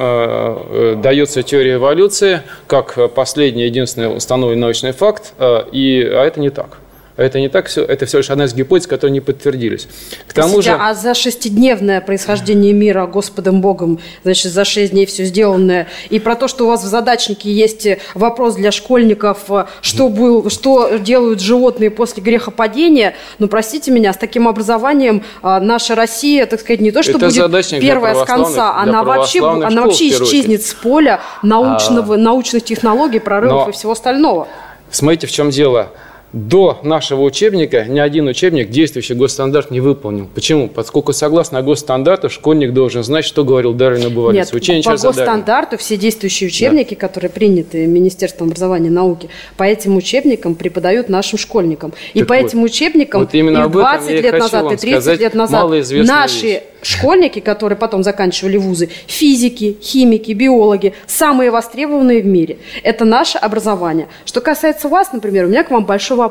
дается 0.99 1.43
теория 1.43 1.75
эволюции 1.75 2.41
как 2.65 3.13
последний, 3.13 3.65
единственный 3.65 4.07
установленный 4.17 4.61
научный 4.61 4.91
факт, 4.91 5.33
и, 5.71 6.01
а 6.11 6.23
это 6.25 6.39
не 6.39 6.49
так. 6.49 6.79
Это 7.17 7.39
не 7.39 7.49
так 7.49 7.65
все, 7.65 7.83
это 7.83 8.05
всего 8.05 8.19
лишь 8.19 8.29
одна 8.29 8.45
из 8.45 8.53
гипотез, 8.53 8.85
которые 8.85 9.11
не 9.11 9.21
подтвердились. 9.21 9.87
К 10.27 10.33
тому 10.33 10.61
же... 10.61 10.69
А 10.79 10.93
за 10.93 11.15
шестидневное 11.15 11.99
происхождение 11.99 12.73
мира 12.73 13.07
Господом 13.07 13.59
Богом, 13.59 13.99
значит, 14.23 14.51
за 14.51 14.63
шесть 14.63 14.91
дней 14.91 15.07
все 15.07 15.25
сделанное, 15.25 15.87
и 16.11 16.19
про 16.19 16.35
то, 16.35 16.47
что 16.47 16.65
у 16.65 16.67
вас 16.67 16.83
в 16.83 16.87
задачнике 16.87 17.51
есть 17.51 17.87
вопрос 18.13 18.55
для 18.55 18.71
школьников, 18.71 19.49
что, 19.81 20.09
был, 20.09 20.51
что 20.51 20.97
делают 20.97 21.41
животные 21.41 21.89
после 21.89 22.21
грехопадения, 22.21 23.15
ну, 23.39 23.47
простите 23.47 23.89
меня, 23.89 24.13
с 24.13 24.17
таким 24.17 24.47
образованием 24.47 25.23
а, 25.41 25.59
наша 25.59 25.95
Россия, 25.95 26.45
так 26.45 26.59
сказать, 26.59 26.81
не 26.81 26.91
то, 26.91 27.01
что 27.01 27.13
это 27.17 27.27
будет 27.27 27.81
первая 27.81 28.13
с 28.13 28.25
конца, 28.27 28.75
она 28.77 29.03
вообще, 29.03 29.39
школ, 29.39 29.63
она 29.63 29.85
вообще 29.85 30.09
исчезнет 30.09 30.63
с 30.63 30.73
поля 30.75 31.19
научного, 31.41 32.13
а... 32.13 32.17
научных 32.17 32.63
технологий, 32.63 33.19
прорывов 33.19 33.65
Но... 33.65 33.69
и 33.71 33.73
всего 33.73 33.93
остального. 33.93 34.47
Смотрите, 34.91 35.25
в 35.25 35.31
чем 35.31 35.49
дело 35.49 35.91
до 36.33 36.79
нашего 36.83 37.21
учебника 37.21 37.85
ни 37.85 37.99
один 37.99 38.27
учебник 38.27 38.69
действующий 38.69 39.13
госстандарт 39.13 39.71
не 39.71 39.79
выполнил. 39.79 40.27
Почему? 40.33 40.67
Поскольку 40.67 41.13
согласно 41.13 41.61
госстандарту 41.61 42.29
школьник 42.29 42.73
должен 42.73 43.03
знать, 43.03 43.23
что 43.23 43.45
говорил 43.45 43.73
Дарвин 43.73 44.07
об 44.07 44.13
эволюции. 44.13 44.39
Нет, 44.39 44.53
Учение 44.53 44.83
по 44.83 44.97
госстандарту 44.97 45.77
все 45.77 45.95
действующие 45.95 46.47
учебники, 46.47 46.95
да. 46.95 46.99
которые 46.99 47.29
приняты 47.29 47.87
Министерством 47.87 48.47
образования 48.47 48.87
и 48.87 48.91
науки, 48.91 49.29
по 49.55 49.63
этим 49.63 49.95
учебникам 49.95 50.55
преподают 50.55 51.07
нашим 51.07 51.39
школьникам. 51.39 51.93
И 52.13 52.19
так 52.19 52.27
по 52.27 52.35
вот, 52.35 52.45
этим 52.45 52.63
учебникам 52.63 53.21
вот 53.21 53.33
именно 53.33 53.65
и 53.65 53.69
20 53.69 54.09
лет 54.09 54.39
назад, 54.39 54.71
и 54.73 54.75
30 54.75 55.19
лет 55.19 55.33
назад 55.33 55.69
наши 55.91 56.45
вещь 56.45 56.61
школьники, 56.81 57.39
которые 57.39 57.77
потом 57.77 58.03
заканчивали 58.03 58.57
вузы, 58.57 58.89
физики, 59.07 59.77
химики, 59.81 60.31
биологи, 60.31 60.93
самые 61.05 61.51
востребованные 61.51 62.21
в 62.21 62.25
мире. 62.25 62.57
Это 62.83 63.05
наше 63.05 63.37
образование. 63.37 64.07
Что 64.25 64.41
касается 64.41 64.87
вас, 64.87 65.11
например, 65.11 65.45
у 65.45 65.47
меня 65.49 65.63
к 65.63 65.71
вам 65.71 65.85
большой 65.85 66.17
вопрос. 66.17 66.26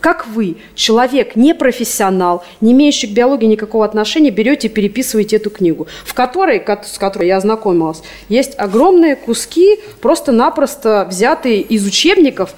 Как 0.00 0.26
вы, 0.26 0.56
человек 0.74 1.36
не 1.36 1.54
профессионал, 1.54 2.44
не 2.60 2.72
имеющий 2.72 3.06
к 3.06 3.10
биологии 3.10 3.46
никакого 3.46 3.84
отношения, 3.84 4.30
берете 4.30 4.68
и 4.68 4.70
переписываете 4.70 5.36
эту 5.36 5.50
книгу, 5.50 5.86
в 6.04 6.14
которой, 6.14 6.62
с 6.84 6.98
которой 6.98 7.28
я 7.28 7.36
ознакомилась, 7.36 8.02
есть 8.28 8.54
огромные 8.58 9.16
куски, 9.16 9.78
просто-напросто 10.00 11.06
взятые 11.08 11.60
из 11.60 11.86
учебников 11.86 12.54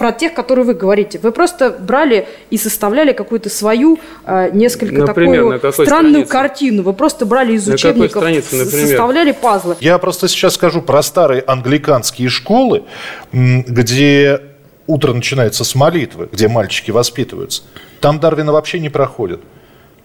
про 0.00 0.12
тех, 0.12 0.32
которые 0.32 0.64
вы 0.64 0.72
говорите. 0.72 1.18
Вы 1.22 1.30
просто 1.30 1.76
брали 1.78 2.26
и 2.48 2.56
составляли 2.56 3.12
какую-то 3.12 3.50
свою 3.50 3.98
э, 4.24 4.48
несколько 4.54 4.94
например, 4.94 5.60
такую 5.60 5.72
странную 5.74 6.24
странице? 6.24 6.30
картину. 6.30 6.82
Вы 6.84 6.94
просто 6.94 7.26
брали 7.26 7.52
из 7.52 7.66
на 7.66 7.74
учебников, 7.74 8.22
странице, 8.22 8.64
составляли 8.64 9.32
пазлы. 9.32 9.76
Я 9.80 9.98
просто 9.98 10.26
сейчас 10.28 10.54
скажу 10.54 10.80
про 10.80 11.02
старые 11.02 11.44
англиканские 11.46 12.30
школы, 12.30 12.84
где 13.30 14.40
утро 14.86 15.12
начинается 15.12 15.64
с 15.64 15.74
молитвы, 15.74 16.28
где 16.30 16.48
мальчики 16.48 16.90
воспитываются. 16.90 17.62
Там 18.00 18.20
Дарвина 18.20 18.52
вообще 18.52 18.80
не 18.80 18.88
проходит 18.88 19.40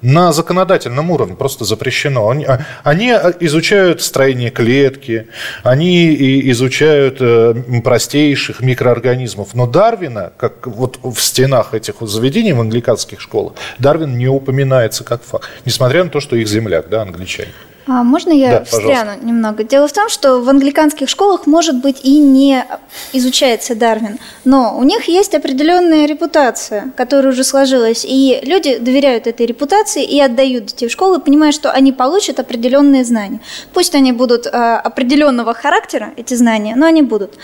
на 0.06 0.32
законодательном 0.34 1.10
уровне 1.10 1.36
просто 1.36 1.66
запрещено. 1.66 2.30
Они, 2.30 2.46
а, 2.46 2.66
они 2.84 3.10
изучают 3.40 4.02
строение 4.02 4.52
клетки, 4.52 5.28
они 5.64 6.14
изучают 6.52 7.18
э, 7.20 7.56
простейших 7.84 8.62
микроорганизмов. 8.62 9.56
Но 9.56 9.66
Дарвина, 9.66 10.32
как 10.38 10.68
вот 10.68 11.00
в 11.02 11.20
стенах 11.20 11.74
этих 11.74 11.96
заведений 12.02 12.54
в 12.54 12.62
англиканских 12.62 13.20
школах, 13.20 13.54
Дарвин 13.80 14.18
не 14.18 14.28
упоминается 14.28 15.04
как 15.04 15.24
факт, 15.24 15.50
несмотря 15.66 16.04
на 16.04 16.10
то, 16.10 16.20
что 16.20 16.36
их 16.36 16.48
земляк, 16.48 16.88
да, 16.90 17.02
англичане. 17.02 17.52
А 17.88 18.04
можно 18.04 18.32
я 18.32 18.60
да, 18.60 18.64
встряну 18.64 18.90
пожалуйста. 18.90 19.26
немного? 19.26 19.64
Дело 19.64 19.88
в 19.88 19.94
том, 19.94 20.10
что 20.10 20.40
в 20.40 20.50
англиканских 20.50 21.08
школах, 21.08 21.46
может 21.46 21.76
быть, 21.82 22.04
и 22.04 22.18
не 22.18 22.66
изучается 23.14 23.76
Дарвин, 23.76 24.18
но 24.44 24.76
у 24.78 24.84
них 24.84 25.08
есть 25.08 25.36
определенная 25.36 26.08
репутация, 26.08 26.92
которая 26.96 27.32
уже 27.32 27.44
сложилась, 27.44 28.04
и 28.04 28.40
люди 28.44 28.78
доверяют 28.78 29.28
этой 29.28 29.46
репутации 29.46 30.04
и 30.04 30.20
отдают 30.20 30.66
детей 30.66 30.88
в 30.88 30.92
школу, 30.92 31.20
понимая, 31.20 31.52
что 31.52 31.72
они 31.72 31.92
получат 31.92 32.40
определенные 32.40 33.04
знания. 33.04 33.40
Пусть 33.74 33.94
они 33.94 34.12
будут 34.12 34.48
э, 34.48 34.50
определенного 34.50 35.54
характера, 35.54 36.12
эти 36.18 36.34
знания, 36.34 36.76
но 36.76 36.88
они 36.88 37.04
будут. 37.04 37.36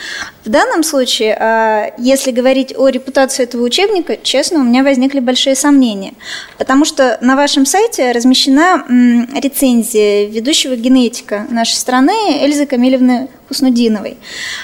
В 0.44 0.50
данном 0.50 0.84
случае, 0.84 1.38
э, 1.40 1.92
если 2.00 2.32
говорить 2.32 2.74
о 2.76 2.88
репутации 2.88 3.44
этого 3.44 3.62
учебника, 3.62 4.18
честно, 4.18 4.62
у 4.62 4.64
меня 4.64 4.84
возникли 4.84 5.20
большие 5.20 5.56
сомнения, 5.56 6.14
потому 6.58 6.84
что 6.84 7.20
на 7.22 7.36
вашем 7.36 7.68
сайте 7.68 8.12
размещена 8.12 8.86
м, 8.90 9.30
рецензия 9.36 10.31
ведущего 10.32 10.76
генетика 10.76 11.46
нашей 11.50 11.76
страны 11.76 12.14
Эльзы 12.42 12.66
Камилевны 12.66 13.28
Хуснудиновой. 13.52 14.16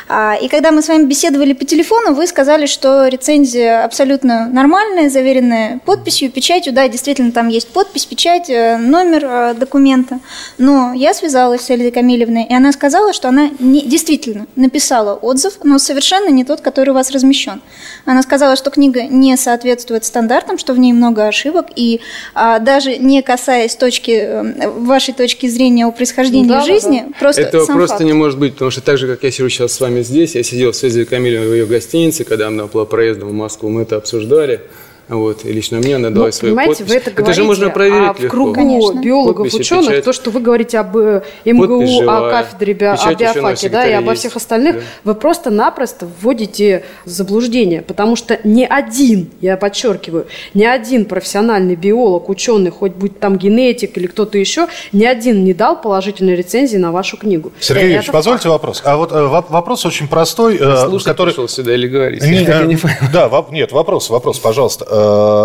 А, 0.07 0.37
и 0.41 0.47
когда 0.47 0.71
мы 0.71 0.81
с 0.81 0.87
вами 0.87 1.03
беседовали 1.03 1.51
по 1.51 1.65
телефону, 1.65 2.13
вы 2.13 2.25
сказали, 2.25 2.67
что 2.67 3.07
рецензия 3.07 3.83
абсолютно 3.83 4.47
нормальная, 4.47 5.09
заверенная 5.09 5.81
подписью, 5.85 6.31
печатью. 6.31 6.71
Да, 6.71 6.87
действительно, 6.87 7.33
там 7.33 7.49
есть 7.49 7.67
подпись, 7.67 8.05
печать, 8.05 8.49
э, 8.49 8.77
номер 8.77 9.25
э, 9.25 9.53
документа. 9.55 10.19
Но 10.57 10.93
я 10.93 11.13
связалась 11.13 11.63
с 11.63 11.69
Эльзой 11.69 11.91
Камилевной, 11.91 12.45
и 12.45 12.53
она 12.53 12.71
сказала, 12.71 13.11
что 13.11 13.27
она 13.27 13.49
не, 13.59 13.81
действительно 13.81 14.47
написала 14.55 15.15
отзыв, 15.15 15.55
но 15.63 15.79
совершенно 15.79 16.29
не 16.29 16.45
тот, 16.45 16.61
который 16.61 16.91
у 16.91 16.93
вас 16.93 17.11
размещен. 17.11 17.61
Она 18.05 18.21
сказала, 18.21 18.55
что 18.55 18.71
книга 18.71 19.03
не 19.03 19.35
соответствует 19.35 20.05
стандартам, 20.05 20.57
что 20.57 20.73
в 20.73 20.79
ней 20.79 20.93
много 20.93 21.27
ошибок, 21.27 21.67
и 21.75 21.99
а, 22.33 22.59
даже 22.59 22.97
не 22.97 23.21
касаясь 23.21 23.75
точки, 23.75 24.11
э, 24.11 24.69
вашей 24.69 25.13
точки 25.13 25.47
зрения 25.47 25.85
о 25.85 25.91
происхождении 25.91 26.47
да, 26.47 26.61
жизни, 26.61 26.99
да, 26.99 27.07
да. 27.07 27.19
просто 27.19 27.41
Это 27.41 27.65
просто 27.65 27.97
факт. 27.97 28.05
не 28.05 28.13
может 28.13 28.39
быть, 28.39 28.53
потому 28.53 28.71
что 28.71 28.76
так 28.81 28.97
же, 28.97 29.07
как 29.07 29.23
я 29.23 29.31
сижу 29.31 29.49
сейчас 29.49 29.73
с 29.73 29.79
вами 29.79 30.01
здесь, 30.01 30.35
я 30.35 30.43
сидел 30.43 30.73
с 30.73 30.83
Эльзой 30.83 31.05
Камилевой 31.05 31.49
в 31.49 31.53
ее 31.53 31.65
гостинице, 31.65 32.23
когда 32.23 32.47
она 32.47 32.67
была 32.67 32.85
проездом 32.85 33.29
в 33.29 33.33
Москву, 33.33 33.69
мы 33.69 33.83
это 33.83 33.95
обсуждали. 33.95 34.61
Вот, 35.09 35.45
и 35.45 35.53
лично 35.53 35.77
мне 35.77 35.95
она 35.95 36.09
дала 36.09 36.25
ну, 36.25 36.31
свою 36.33 36.53
понимаете, 36.53 36.83
подпись. 36.83 37.05
Вы 37.05 37.11
это, 37.11 37.21
это 37.21 37.33
же 37.33 37.43
можно 37.45 37.69
проверить 37.69 38.09
а 38.09 38.13
в 38.13 38.27
кругу 38.27 38.53
Конечно. 38.53 38.99
биологов, 38.99 39.45
Подписи, 39.45 39.61
ученых, 39.61 39.87
печать. 39.87 40.05
то, 40.05 40.11
что 40.11 40.31
вы 40.31 40.41
говорите 40.41 40.79
об 40.79 40.97
э, 40.97 41.23
МГУ, 41.45 42.09
о 42.09 42.29
кафедре, 42.29 42.73
о 42.73 43.15
биофаке, 43.15 43.69
да, 43.69 43.87
и 43.87 43.93
обо 43.93 44.15
всех 44.15 44.35
остальных, 44.35 44.75
да. 44.75 44.81
вы 45.05 45.15
просто-напросто 45.15 46.09
вводите 46.21 46.83
заблуждение, 47.05 47.81
потому 47.83 48.17
что 48.17 48.37
ни 48.43 48.65
один, 48.65 49.29
я 49.39 49.55
подчеркиваю, 49.55 50.27
ни 50.53 50.65
один 50.65 51.05
профессиональный 51.05 51.75
биолог, 51.75 52.27
ученый, 52.27 52.71
хоть 52.71 52.91
будь 52.91 53.17
там 53.17 53.37
генетик 53.37 53.97
или 53.97 54.07
кто-то 54.07 54.37
еще, 54.37 54.67
ни 54.91 55.05
один 55.05 55.45
не 55.45 55.53
дал 55.53 55.81
положительной 55.81 56.35
рецензии 56.35 56.77
на 56.77 56.91
вашу 56.91 57.15
книгу. 57.15 57.53
Сергей 57.61 57.85
Юрьевич, 57.85 58.07
позвольте 58.07 58.49
факт. 58.49 58.51
вопрос. 58.51 58.81
А 58.83 58.97
вот 58.97 59.13
э, 59.13 59.25
вопрос 59.25 59.85
очень 59.85 60.09
простой. 60.09 60.57
Э, 60.59 60.85
Слушать 60.85 61.07
который... 61.07 61.29
пришел 61.29 61.47
сюда 61.47 61.73
или 61.75 61.87
говорить? 61.87 62.21
Не, 62.23 62.39
не 62.39 62.77
да, 63.13 63.45
нет, 63.51 63.71
вопрос, 63.71 64.09
вопрос, 64.09 64.39
пожалуйста 64.39 64.85
Э, 64.96 64.96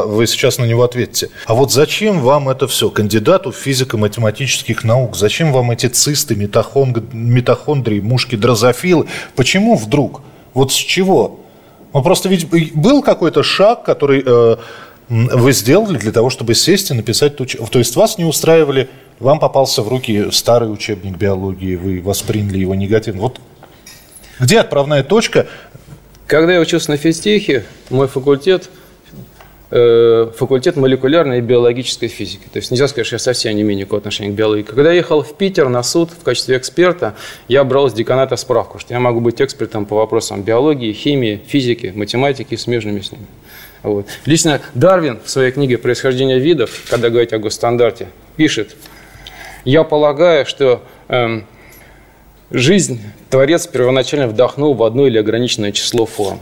вы 0.07 0.27
сейчас 0.27 0.59
на 0.59 0.65
него 0.65 0.83
ответите. 0.83 1.31
А 1.47 1.55
вот 1.55 1.73
зачем 1.73 2.21
вам 2.21 2.49
это 2.49 2.69
все, 2.69 2.91
кандидату 2.91 3.53
физико-математических 3.53 4.85
наук? 4.85 5.17
Зачем 5.17 5.53
вам 5.53 5.71
эти 5.71 5.87
цисты, 5.87 6.35
митохонд... 6.37 7.13
митохондрии, 7.13 8.01
мушки, 8.01 8.37
дрозофилы? 8.37 9.07
Почему 9.37 9.77
вдруг? 9.77 10.23
Вот 10.55 10.73
с 10.73 10.77
чего? 10.77 11.41
Ну, 11.93 12.03
просто 12.03 12.29
ведь 12.29 12.49
был 12.75 13.03
какой-то 13.03 13.43
шаг, 13.43 13.85
который 13.85 14.23
э, 14.25 14.57
вы 15.09 15.53
сделали 15.53 15.99
для 15.99 16.13
того, 16.13 16.31
чтобы 16.31 16.55
сесть 16.55 16.91
и 16.91 16.95
написать... 16.95 17.37
То 17.37 17.79
есть 17.79 17.97
вас 17.97 18.19
не 18.19 18.25
устраивали, 18.25 18.89
вам 19.19 19.39
попался 19.39 19.83
в 19.83 19.89
руки 19.89 20.31
старый 20.31 20.73
учебник 20.73 21.17
биологии, 21.17 21.77
вы 21.77 22.01
восприняли 22.01 22.59
его 22.59 22.75
негативно. 22.75 23.23
Вот 23.23 23.41
где 24.39 24.61
отправная 24.61 25.03
точка? 25.03 25.47
Когда 26.27 26.55
я 26.55 26.61
учился 26.61 26.91
на 26.91 26.97
физтехе, 26.97 27.65
мой 27.91 28.09
факультет– 28.09 28.71
Э, 28.82 28.82
факультет 29.73 30.77
молекулярной 30.77 31.39
и 31.39 31.41
биологической 31.41 32.09
физики. 32.09 32.45
То 32.53 32.59
есть 32.59 32.71
нельзя 32.71 32.89
сказать, 32.89 33.07
что 33.07 33.15
я 33.15 33.19
совсем 33.19 33.57
не 33.57 33.63
имею 33.63 33.79
никакого 33.79 34.01
отношения 34.01 34.31
к 34.31 34.35
биологии. 34.35 34.63
Когда 34.63 34.91
я 34.91 34.97
ехал 34.97 35.23
в 35.23 35.35
Питер 35.35 35.71
на 35.71 35.83
суд 35.83 36.11
в 36.11 36.23
качестве 36.23 36.59
эксперта, 36.59 37.15
я 37.49 37.65
брал 37.65 37.89
с 37.89 37.95
деканата 37.95 38.37
справку, 38.37 38.79
что 38.79 38.93
я 38.93 39.01
могу 39.01 39.21
быть 39.21 39.41
экспертом 39.41 39.87
по 39.87 39.97
вопросам 39.97 40.43
биологии, 40.43 40.93
химии, 40.93 41.41
физики, 41.47 41.91
математики, 41.95 42.55
смежными 42.57 43.01
с 43.01 43.13
ними. 43.13 43.25
Вот. 43.83 44.07
Лично 44.27 44.61
Дарвин 44.75 45.21
в 45.25 45.31
своей 45.31 45.51
книге 45.53 45.79
«Происхождение 45.79 46.39
видов», 46.39 46.71
когда 46.91 47.09
говорит 47.09 47.33
о 47.33 47.39
госстандарте, 47.39 48.09
пишет, 48.37 48.77
«Я 49.65 49.85
полагаю, 49.85 50.45
что 50.45 50.83
эм, 51.09 51.47
жизнь 52.51 53.01
Творец 53.31 53.67
первоначально 53.67 54.29
вдохнул 54.29 54.75
в 54.75 54.83
одно 54.83 55.07
или 55.07 55.17
ограниченное 55.17 55.73
число 55.73 56.05
форм. 56.05 56.41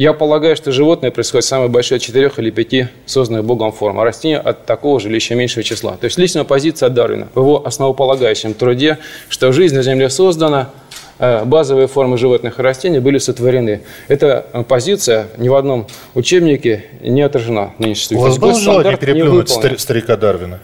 Я 0.00 0.14
полагаю, 0.14 0.56
что 0.56 0.72
животное 0.72 1.10
происходит 1.10 1.44
самое 1.44 1.68
большое 1.68 1.98
от 1.98 2.02
четырех 2.02 2.38
или 2.38 2.50
пяти 2.50 2.86
созданных 3.04 3.44
Богом 3.44 3.70
форм, 3.70 4.00
а 4.00 4.04
растения 4.04 4.38
от 4.38 4.64
такого 4.64 4.98
же 4.98 5.10
или 5.10 5.16
еще 5.16 5.34
меньшего 5.34 5.62
числа. 5.62 5.98
То 5.98 6.06
есть 6.06 6.16
личная 6.16 6.44
позиция 6.44 6.88
Дарвина 6.88 7.28
в 7.34 7.38
его 7.38 7.66
основополагающем 7.66 8.54
труде, 8.54 8.96
что 9.28 9.52
жизнь 9.52 9.74
на 9.74 9.82
Земле 9.82 10.08
создана, 10.08 10.70
э, 11.18 11.44
базовые 11.44 11.86
формы 11.86 12.16
животных 12.16 12.58
и 12.58 12.62
растений 12.62 12.98
были 12.98 13.18
сотворены. 13.18 13.82
Эта 14.08 14.46
позиция 14.66 15.26
ни 15.36 15.50
в 15.50 15.54
одном 15.54 15.86
учебнике 16.14 16.86
не 17.02 17.20
отражена. 17.20 17.74
У 17.78 18.20
вас 18.20 18.38
было 18.38 18.58
желание 18.58 18.96
переплюнуть 18.96 19.50
старика 19.50 20.16
Дарвина? 20.16 20.60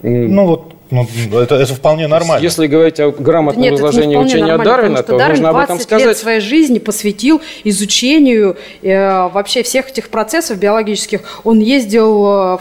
Ну 0.00 0.46
вот 0.46 0.77
ну, 0.90 1.06
это, 1.38 1.56
это 1.56 1.74
вполне 1.74 2.06
нормально. 2.06 2.42
Если 2.42 2.66
говорить 2.66 2.98
о 2.98 3.10
грамотном 3.10 3.62
Нет, 3.62 3.74
изложении 3.74 4.16
учения 4.16 4.56
Дарвина, 4.56 5.02
то 5.02 5.18
Дарвин 5.18 5.42
нужно 5.42 5.48
об 5.50 5.56
этом 5.56 5.80
сказать. 5.80 6.06
лет 6.06 6.16
своей 6.16 6.40
жизни 6.40 6.78
посвятил 6.78 7.42
изучению 7.64 8.56
э, 8.82 9.28
вообще 9.28 9.62
всех 9.62 9.90
этих 9.90 10.08
процессов 10.08 10.58
биологических. 10.58 11.20
Он 11.44 11.60
ездил 11.60 12.26
э, 12.26 12.58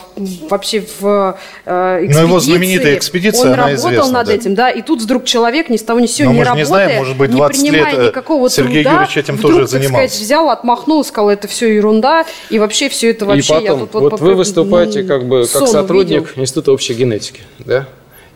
вообще 0.50 0.84
в 1.00 1.38
э, 1.66 2.06
экспедиции. 2.06 2.22
Но 2.22 2.28
его 2.28 2.40
знаменитая 2.40 2.96
экспедиция, 2.98 3.42
Он 3.42 3.48
она 3.54 3.68
работал 3.68 3.90
известна, 3.90 4.12
над 4.12 4.28
да. 4.28 4.34
этим, 4.34 4.56
да, 4.56 4.70
и 4.72 4.82
тут 4.82 5.02
вдруг 5.02 5.24
человек 5.24 5.70
ни 5.70 5.78
с 5.78 5.84
того 5.84 6.00
ни 6.00 6.08
с 6.08 6.14
сего 6.14 6.32
не 6.32 6.44
работая, 6.44 6.58
не, 6.58 6.66
знаем, 6.66 6.98
может 6.98 7.18
быть, 7.18 7.32
20 7.32 7.62
не 7.62 7.72
принимая 7.72 7.96
лет 7.96 8.10
никакого 8.10 8.50
Сергей 8.50 8.84
труда, 8.84 8.92
Юрьевич 8.92 9.18
этим 9.18 9.36
вдруг, 9.36 9.54
тоже 9.54 9.68
занимался. 9.68 10.10
сказать, 10.10 10.26
взял, 10.26 10.50
отмахнул, 10.50 11.04
сказал, 11.06 11.30
это 11.30 11.48
все 11.48 11.74
ерунда, 11.74 12.26
и 12.50 12.60
вообще 12.60 12.90
все 12.90 13.12
это 13.12 13.26
вообще... 13.26 13.54
И 13.54 13.62
потом, 13.62 13.64
я 13.64 13.86
тут, 13.86 13.94
вот, 13.94 14.12
вот 14.12 14.20
вы 14.20 14.36
выступаете 14.36 15.04
как 15.04 15.28
бы 15.28 15.46
как 15.52 15.68
сотрудник 15.68 16.24
увидел. 16.24 16.42
Института 16.42 16.72
общей 16.74 16.94
генетики, 16.94 17.42
да? 17.60 17.88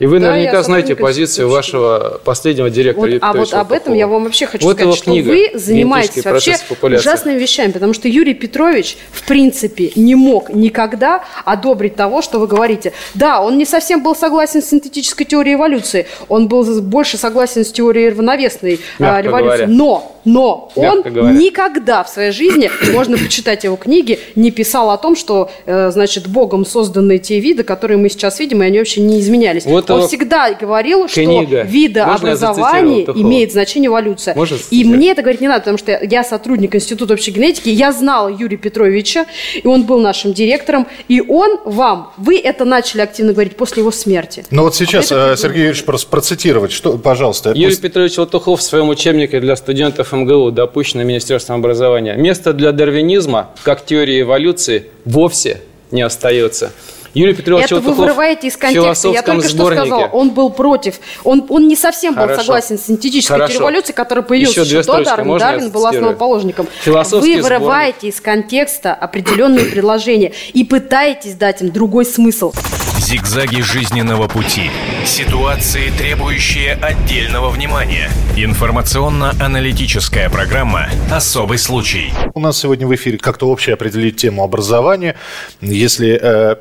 И 0.02 0.08
вы 0.08 0.20
да, 0.20 0.32
наверняка 0.32 0.64
знаете 0.64 0.96
позицию 0.96 1.48
вашего 1.48 2.20
последнего 2.24 2.72
директора. 2.72 3.12
Вот, 3.12 3.20
а 3.22 3.34
вот 3.34 3.54
об 3.54 3.72
этом 3.72 3.94
я 3.94 4.08
вам 4.08 4.24
вообще 4.24 4.48
хочу 4.48 4.66
вот 4.66 4.76
сказать, 4.78 4.96
что 4.96 5.12
вы 5.12 5.52
занимаетесь 5.54 6.26
вообще 6.26 6.58
ужасными 6.82 7.38
вещами, 7.38 7.72
потому 7.72 7.94
что 7.94 8.08
Юрий 8.08 8.34
Петрович, 8.34 8.98
в 9.12 9.28
принципе, 9.28 9.92
не 9.96 10.16
мог 10.16 10.50
никогда 10.50 11.24
одобрить 11.46 11.96
того, 11.96 12.24
что 12.24 12.40
вы 12.40 12.48
говорите. 12.48 12.94
Да, 13.14 13.44
он 13.44 13.60
не 13.60 13.66
совсем 13.66 14.02
был 14.02 14.16
согласен 14.16 14.64
с 14.64 14.70
синтетической 14.70 15.24
теорией 15.24 15.54
эволюции, 15.54 16.08
он 16.30 16.48
был 16.48 16.82
больше 16.82 17.18
согласен 17.18 17.64
с 17.64 17.72
теорией 17.72 18.10
равновесной 18.10 18.80
а, 18.98 19.04
Мягко 19.04 19.22
революции, 19.22 19.58
говоря. 19.58 19.68
но 19.68 20.18
но 20.26 20.72
он 20.76 21.02
говоря. 21.02 21.32
никогда 21.32 22.04
в 22.04 22.10
своей 22.10 22.32
жизни, 22.32 22.70
можно 22.94 23.18
почитать 23.18 23.64
его 23.64 23.76
книги, 23.76 24.20
не 24.36 24.52
писал 24.52 24.92
о 24.92 24.98
том, 24.98 25.16
что, 25.16 25.50
э, 25.66 25.92
значит, 25.92 26.28
Богом 26.28 26.66
созданы 26.66 27.18
те 27.18 27.40
виды, 27.40 27.64
которые 27.64 27.98
мы 27.98 28.10
сейчас 28.10 28.40
видим, 28.40 28.62
и 28.62 28.66
они 28.66 28.78
вообще 28.78 29.02
не 29.02 29.20
изменялись. 29.20 29.66
Вот 29.66 29.90
он 29.92 30.08
всегда 30.08 30.54
говорил, 30.54 31.08
что 31.08 31.22
видообразование 31.22 33.06
имеет 33.06 33.52
значение 33.52 33.88
эволюция. 33.88 34.36
Можно 34.36 34.58
и 34.70 34.84
мне 34.84 35.12
это 35.12 35.22
говорить 35.22 35.42
не 35.42 35.48
надо, 35.48 35.62
потому 35.62 35.78
что 35.78 36.00
я 36.02 36.24
сотрудник 36.24 36.76
Института 36.76 37.14
общей 37.14 37.32
генетики, 37.32 37.70
я 37.70 37.92
знал 37.92 38.30
Юрия 38.30 38.58
Петровича, 38.58 39.26
и 39.54 39.68
он 39.68 39.84
был 39.84 40.00
нашим 40.00 40.34
директором, 40.34 40.88
и 41.08 41.22
он 41.22 41.60
вам, 41.66 42.12
вы 42.18 42.40
это 42.40 42.66
начали 42.66 43.02
активно 43.02 43.34
говорить 43.34 43.56
после 43.56 43.82
его 43.82 43.92
смерти. 43.92 44.46
Ну 44.52 44.64
вот 44.64 44.76
сейчас, 44.76 45.12
а 45.12 45.36
Сергей 45.36 45.64
Юрьевич, 45.64 45.84
просто 45.84 46.10
процитировать, 46.10 46.72
что, 46.72 46.98
пожалуйста. 46.98 47.50
Юрий 47.50 47.68
пусть... 47.68 47.82
Петрович 47.82 48.18
Латухов 48.18 48.60
в 48.60 48.64
своем 48.64 48.90
учебнике 48.90 49.40
для 49.40 49.56
студентов 49.56 50.12
МГУ, 50.12 50.52
допущено 50.52 51.04
Министерством 51.04 51.58
образования. 51.58 52.16
Место 52.16 52.54
для 52.54 52.72
дарвинизма, 52.72 53.52
как 53.64 53.86
теории 53.86 54.22
эволюции, 54.22 54.86
вовсе 55.06 55.62
не 55.92 56.02
остается. 56.02 56.72
Юрий 57.14 57.34
Петрович 57.34 57.66
Это 57.66 57.80
вы 57.80 57.94
вырываете 57.94 58.48
из 58.48 58.58
контекста. 58.58 59.10
Я 59.10 59.22
только 59.22 59.48
сборнике. 59.48 59.86
что 59.86 59.96
сказала. 59.96 60.10
Он 60.12 60.30
был 60.30 60.50
против. 60.50 60.96
Он, 61.24 61.46
он 61.50 61.68
не 61.68 61.76
совсем 61.76 62.16
был 62.16 62.24
Хорошо. 62.24 62.42
согласен 62.42 62.78
с 62.78 62.86
синтетической 62.86 63.36
Хорошо. 63.36 63.60
революцией, 63.60 63.96
которая 63.96 64.24
появилась 64.24 64.56
еще, 64.56 64.78
еще 64.78 64.84
до 64.84 65.04
Дарвина. 65.04 65.40
Дарвин 65.40 65.70
был 65.72 65.86
основоположником. 65.88 66.68
Вы 66.86 67.42
вырываете 67.42 67.98
сборник. 67.98 68.16
из 68.16 68.22
контекста 68.22 68.94
определенные 68.94 69.66
предложения 69.66 70.34
и 70.54 70.64
пытаетесь 70.64 71.34
дать 71.34 71.62
им 71.62 71.72
другой 71.72 72.06
смысл. 72.06 72.54
Зигзаги 73.00 73.62
жизненного 73.62 74.28
пути. 74.28 74.70
Ситуации, 75.06 75.92
требующие 75.98 76.76
отдельного 76.76 77.50
внимания. 77.50 78.10
Информационно-аналитическая 78.38 80.30
программа 80.30 80.88
«Особый 81.12 81.58
случай». 81.58 82.14
У 82.36 82.40
нас 82.40 82.60
сегодня 82.60 82.88
в 82.88 82.96
эфире 82.96 83.18
как-то 83.18 83.48
общее 83.48 83.74
определить 83.74 84.18
тему 84.18 84.44
образования. 84.44 85.16
Если 85.60 86.18
э, 86.22 86.56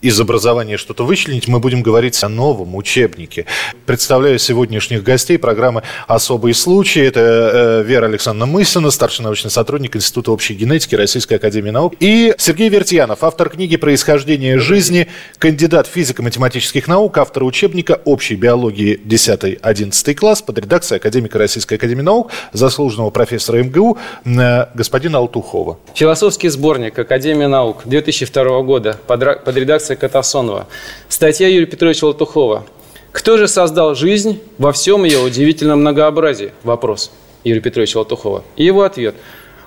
из 0.00 0.20
образования 0.20 0.76
что-то 0.76 1.04
вычленить, 1.04 1.48
мы 1.48 1.58
будем 1.58 1.82
говорить 1.82 2.22
о 2.22 2.28
новом 2.28 2.76
учебнике. 2.76 3.46
Представляю 3.84 4.38
сегодняшних 4.38 5.02
гостей 5.02 5.38
программы 5.38 5.82
«Особый 6.06 6.54
случай». 6.54 7.00
Это 7.00 7.20
э, 7.20 7.82
Вера 7.84 8.06
Александровна 8.06 8.52
Мысина, 8.52 8.90
старший 8.90 9.24
научный 9.24 9.50
сотрудник 9.50 9.96
Института 9.96 10.30
общей 10.30 10.54
генетики 10.54 10.94
Российской 10.94 11.34
Академии 11.34 11.70
Наук. 11.70 11.94
И 12.00 12.34
Сергей 12.38 12.68
Вертьянов, 12.68 13.24
автор 13.24 13.48
книги 13.50 13.76
«Происхождение 13.76 14.58
жизни», 14.58 15.08
кандидат 15.38 15.88
физико-математических 15.88 16.86
наук, 16.86 17.18
автор 17.18 17.42
учебника 17.44 18.00
общей 18.04 18.36
биологии 18.36 19.00
10-11 19.04 20.14
класс 20.14 20.42
под 20.42 20.58
редакцией 20.58 20.98
академика 20.98 21.38
Российской 21.38 21.74
Академии 21.74 22.02
Наук, 22.02 22.30
заслуженного 22.52 23.10
профессора 23.10 23.62
МГУ 23.64 23.98
э, 24.24 24.66
господина 24.74 25.18
Алтухова. 25.18 25.78
Философский 25.94 26.48
сборник 26.50 26.98
Академии 26.98 27.46
наук 27.46 27.82
2002 27.84 28.62
года 28.62 28.96
под 29.06 29.56
редакцией 29.56 29.87
редакция 29.88 29.96
Катасонова. 29.96 30.66
Статья 31.08 31.48
Юрия 31.48 31.66
Петровича 31.66 32.06
Латухова. 32.06 32.66
Кто 33.12 33.38
же 33.38 33.48
создал 33.48 33.94
жизнь 33.94 34.40
во 34.58 34.72
всем 34.72 35.04
ее 35.04 35.20
удивительном 35.20 35.80
многообразии? 35.80 36.52
Вопрос 36.62 37.10
Юрия 37.44 37.60
Петровича 37.60 37.98
Латухова. 37.98 38.44
И 38.56 38.64
его 38.64 38.82
ответ. 38.82 39.14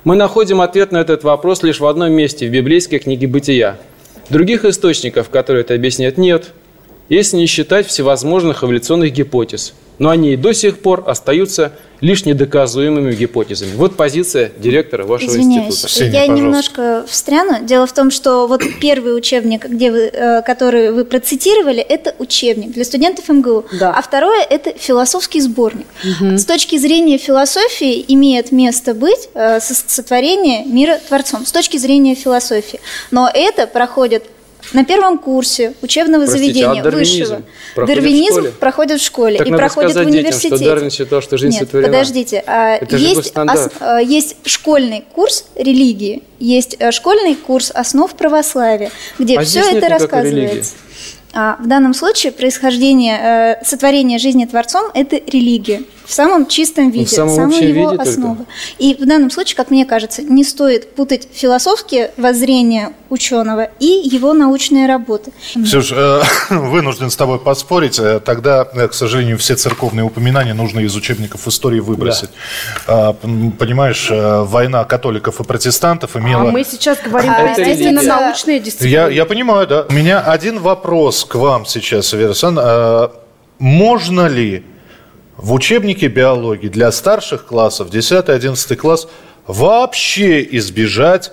Мы 0.04 0.16
находим 0.16 0.62
ответ 0.62 0.92
на 0.92 0.98
этот 0.98 1.24
вопрос 1.24 1.64
лишь 1.64 1.80
в 1.80 1.86
одном 1.86 2.12
месте, 2.12 2.48
в 2.48 2.52
библейской 2.52 3.00
книге 3.00 3.28
«Бытия». 3.28 3.78
Других 4.30 4.66
источников, 4.66 5.30
которые 5.30 5.62
это 5.62 5.74
объясняют, 5.74 6.18
нет, 6.18 6.54
если 7.10 7.38
не 7.38 7.46
считать 7.48 7.88
всевозможных 7.88 8.64
эволюционных 8.64 9.12
гипотез. 9.12 9.74
Но 10.02 10.10
они 10.10 10.34
и 10.34 10.36
до 10.36 10.52
сих 10.52 10.80
пор 10.80 11.04
остаются 11.06 11.74
лишь 12.00 12.26
недоказуемыми 12.26 13.14
гипотезами. 13.14 13.76
Вот 13.76 13.98
позиция 13.98 14.52
директора 14.58 15.06
вашего 15.06 15.30
Извиняюсь, 15.30 15.68
института. 15.68 15.88
Ксения, 15.94 16.12
я 16.12 16.20
пожалуйста. 16.22 16.44
немножко 16.44 17.06
встряну. 17.08 17.64
Дело 17.64 17.86
в 17.86 17.94
том, 17.94 18.10
что 18.10 18.48
вот 18.48 18.64
первый 18.82 19.16
учебник, 19.16 19.68
где 19.70 19.92
вы, 19.92 20.00
э, 20.12 20.42
который 20.42 20.92
вы 20.92 21.06
процитировали, 21.06 21.82
это 21.82 22.16
учебник 22.18 22.72
для 22.72 22.84
студентов 22.84 23.30
МГУ. 23.30 23.66
Да. 23.80 23.94
А 23.96 24.02
второе– 24.02 24.44
это 24.50 24.74
философский 24.76 25.40
сборник. 25.40 25.86
Угу. 26.04 26.40
С 26.40 26.46
точки 26.46 26.80
зрения 26.80 27.20
философии 27.20 28.04
имеет 28.08 28.52
место 28.52 28.96
быть 28.96 29.30
э, 29.36 29.60
сотворение 29.60 30.66
мира 30.66 31.00
Творцом. 31.08 31.46
С 31.46 31.52
точки 31.52 31.78
зрения 31.78 32.16
философии. 32.16 32.80
Но 33.12 33.30
это 33.32 33.68
проходит 33.68 34.24
на 34.74 34.86
первом 34.86 35.18
курсе 35.18 35.74
учебного 35.82 36.26
Простите, 36.26 36.54
заведения 36.54 36.82
а 36.82 36.90
высшего. 36.90 37.42
Дарвинизм 37.76 38.44
в 38.44 38.52
проходит 38.60 39.02
в 39.02 39.06
школе 39.06 39.38
так 39.38 39.48
и 39.48 39.52
проходит 39.52 39.96
в 39.96 40.00
университете. 40.00 40.50
Детям, 40.50 40.58
что 40.58 40.66
Дарвин 40.66 40.92
считал, 40.92 41.22
что 41.22 41.38
жизнь 41.38 41.54
Нет, 41.54 41.64
сотворена. 41.64 41.92
подождите. 41.92 42.44
А 42.46 42.76
Это 42.76 42.96
есть, 42.98 43.38
ос, 43.38 43.70
а, 43.80 44.00
есть 44.00 44.38
школьный 44.46 45.04
курс 45.14 45.46
религии, 45.56 46.24
есть 46.40 46.76
э, 46.80 46.92
школьный 46.92 47.36
курс 47.36 47.72
основ 47.72 48.14
православия, 48.16 48.92
где 49.20 49.38
а 49.38 49.44
все 49.44 49.62
это 49.62 49.90
рассказывается. 49.90 50.74
А 51.34 51.58
в 51.60 51.68
данном 51.68 51.94
случае 51.94 52.32
происхождение, 52.32 53.58
э, 53.62 53.66
сотворение 53.66 54.20
жизни 54.20 54.46
Творцом– 54.46 54.92
это 54.94 55.16
религия 55.16 55.84
в 56.12 56.14
самом 56.14 56.46
чистом 56.46 56.92
виде, 56.92 57.06
в 57.06 57.10
самом 57.10 57.34
самая 57.34 57.62
его 57.62 57.92
виде 57.92 58.04
основа. 58.04 58.36
Только. 58.36 58.52
И 58.80 58.96
в 59.00 59.06
данном 59.06 59.32
случае, 59.32 59.56
как 59.56 59.72
мне 59.72 59.86
кажется, 59.86 60.22
не 60.22 60.44
стоит 60.44 60.94
путать 60.94 61.30
философские 61.32 62.12
воззрения 62.18 62.92
ученого 63.10 63.70
и 63.80 63.86
его 63.86 64.34
научные 64.34 64.88
работы. 64.88 65.32
Ксюш, 65.54 65.94
э, 65.94 66.22
вынужден 66.50 67.10
с 67.10 67.16
тобой 67.16 67.40
поспорить. 67.40 67.98
Э, 67.98 68.20
тогда, 68.20 68.68
э, 68.74 68.90
к 68.90 68.94
сожалению, 68.94 69.38
все 69.38 69.56
церковные 69.56 70.04
упоминания 70.04 70.54
нужно 70.54 70.82
из 70.82 70.94
учебников 70.98 71.48
истории 71.48 71.80
выбросить. 71.80 72.32
Да. 72.88 73.14
Понимаешь, 73.58 74.10
война 74.12 74.84
католиков 74.84 75.40
и 75.40 75.44
протестантов 75.46 76.18
имела... 76.18 76.50
А 76.50 76.52
мы 76.52 76.66
сейчас 76.66 76.98
говорим 77.02 77.32
а, 77.32 77.54
именно 77.58 78.02
научные 78.02 78.60
дисциплины. 78.60 78.92
Я, 78.92 79.08
я 79.08 79.24
понимаю, 79.24 79.66
да. 79.66 79.86
У 79.88 79.94
меня 79.94 80.20
один 80.20 80.60
вопрос 80.60 81.24
к 81.24 81.36
вам 81.36 81.66
сейчас, 81.66 82.12
Вера 82.12 82.34
Сан. 82.34 82.60
Можно 83.60 84.28
ли 84.28 84.66
в 85.38 85.54
учебнике 85.54 86.08
биологии 86.08 86.68
для 86.68 86.92
старших 86.92 87.46
классов, 87.46 87.90
10-11 87.90 88.76
класс, 88.76 89.08
вообще 89.48 90.44
избежать 90.58 91.32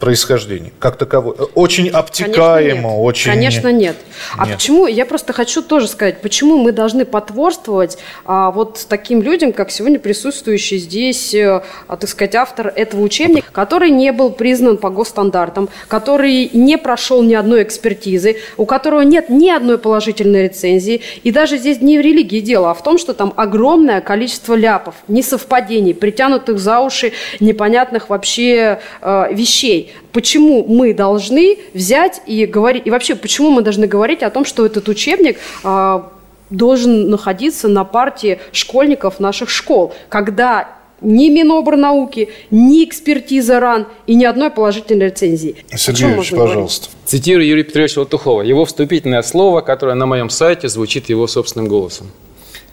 происхождения 0.00 0.72
как 0.78 0.96
таковой. 0.96 1.34
Очень 1.54 1.90
обтекаемо, 1.90 2.88
Конечно 2.88 3.02
очень... 3.02 3.30
Конечно 3.30 3.70
нет. 3.70 3.96
А 4.36 4.46
нет. 4.46 4.56
почему, 4.56 4.86
я 4.86 5.04
просто 5.04 5.32
хочу 5.34 5.62
тоже 5.62 5.86
сказать, 5.86 6.22
почему 6.22 6.56
мы 6.56 6.72
должны 6.72 7.04
потворствовать 7.04 7.98
а, 8.24 8.50
вот 8.50 8.86
таким 8.88 9.22
людям, 9.22 9.52
как 9.52 9.70
сегодня 9.70 9.98
присутствующий 9.98 10.78
здесь, 10.78 11.34
а, 11.34 11.62
так 11.86 12.08
сказать, 12.08 12.34
автор 12.34 12.72
этого 12.74 13.02
учебника, 13.02 13.52
который 13.52 13.90
не 13.90 14.10
был 14.12 14.30
признан 14.30 14.78
по 14.78 14.88
госстандартам, 14.88 15.68
который 15.86 16.48
не 16.52 16.78
прошел 16.78 17.22
ни 17.22 17.34
одной 17.34 17.62
экспертизы, 17.62 18.36
у 18.56 18.64
которого 18.64 19.02
нет 19.02 19.28
ни 19.28 19.50
одной 19.50 19.76
положительной 19.76 20.44
рецензии. 20.44 21.02
И 21.22 21.30
даже 21.30 21.58
здесь 21.58 21.82
не 21.82 21.98
в 21.98 22.00
религии 22.00 22.40
дело, 22.40 22.70
а 22.70 22.74
в 22.74 22.82
том, 22.82 22.96
что 22.96 23.12
там 23.12 23.34
огромное 23.36 24.00
количество 24.00 24.54
ляпов, 24.54 24.94
несовпадений, 25.08 25.94
притянутых 25.94 26.58
за 26.58 26.80
уши 26.80 27.12
непонятных 27.38 28.08
вообще 28.08 28.80
э, 29.02 29.28
вещей 29.32 29.89
почему 30.12 30.64
мы 30.66 30.94
должны 30.94 31.58
взять 31.74 32.22
и 32.26 32.46
говорить, 32.46 32.86
и 32.86 32.90
вообще, 32.90 33.14
почему 33.14 33.50
мы 33.50 33.62
должны 33.62 33.86
говорить 33.86 34.22
о 34.22 34.30
том, 34.30 34.44
что 34.44 34.66
этот 34.66 34.88
учебник 34.88 35.38
а, 35.64 36.10
должен 36.50 37.08
находиться 37.10 37.68
на 37.68 37.84
партии 37.84 38.38
школьников 38.52 39.20
наших 39.20 39.50
школ, 39.50 39.94
когда 40.08 40.80
ни 41.00 41.30
Минобрнауки, 41.30 42.28
ни 42.50 42.84
экспертиза 42.84 43.58
РАН 43.60 43.86
и 44.06 44.14
ни 44.14 44.24
одной 44.24 44.50
положительной 44.50 45.06
рецензии. 45.06 45.56
Сергей 45.74 46.12
Ильич, 46.14 46.30
пожалуйста. 46.30 46.88
Говорить? 46.88 47.06
Цитирую 47.06 47.46
Юрия 47.46 47.62
Петровича 47.62 48.00
Латухова. 48.00 48.42
Его 48.42 48.64
вступительное 48.64 49.22
слово, 49.22 49.62
которое 49.62 49.94
на 49.94 50.06
моем 50.06 50.30
сайте 50.30 50.68
звучит 50.68 51.08
его 51.08 51.26
собственным 51.26 51.68
голосом. 51.68 52.10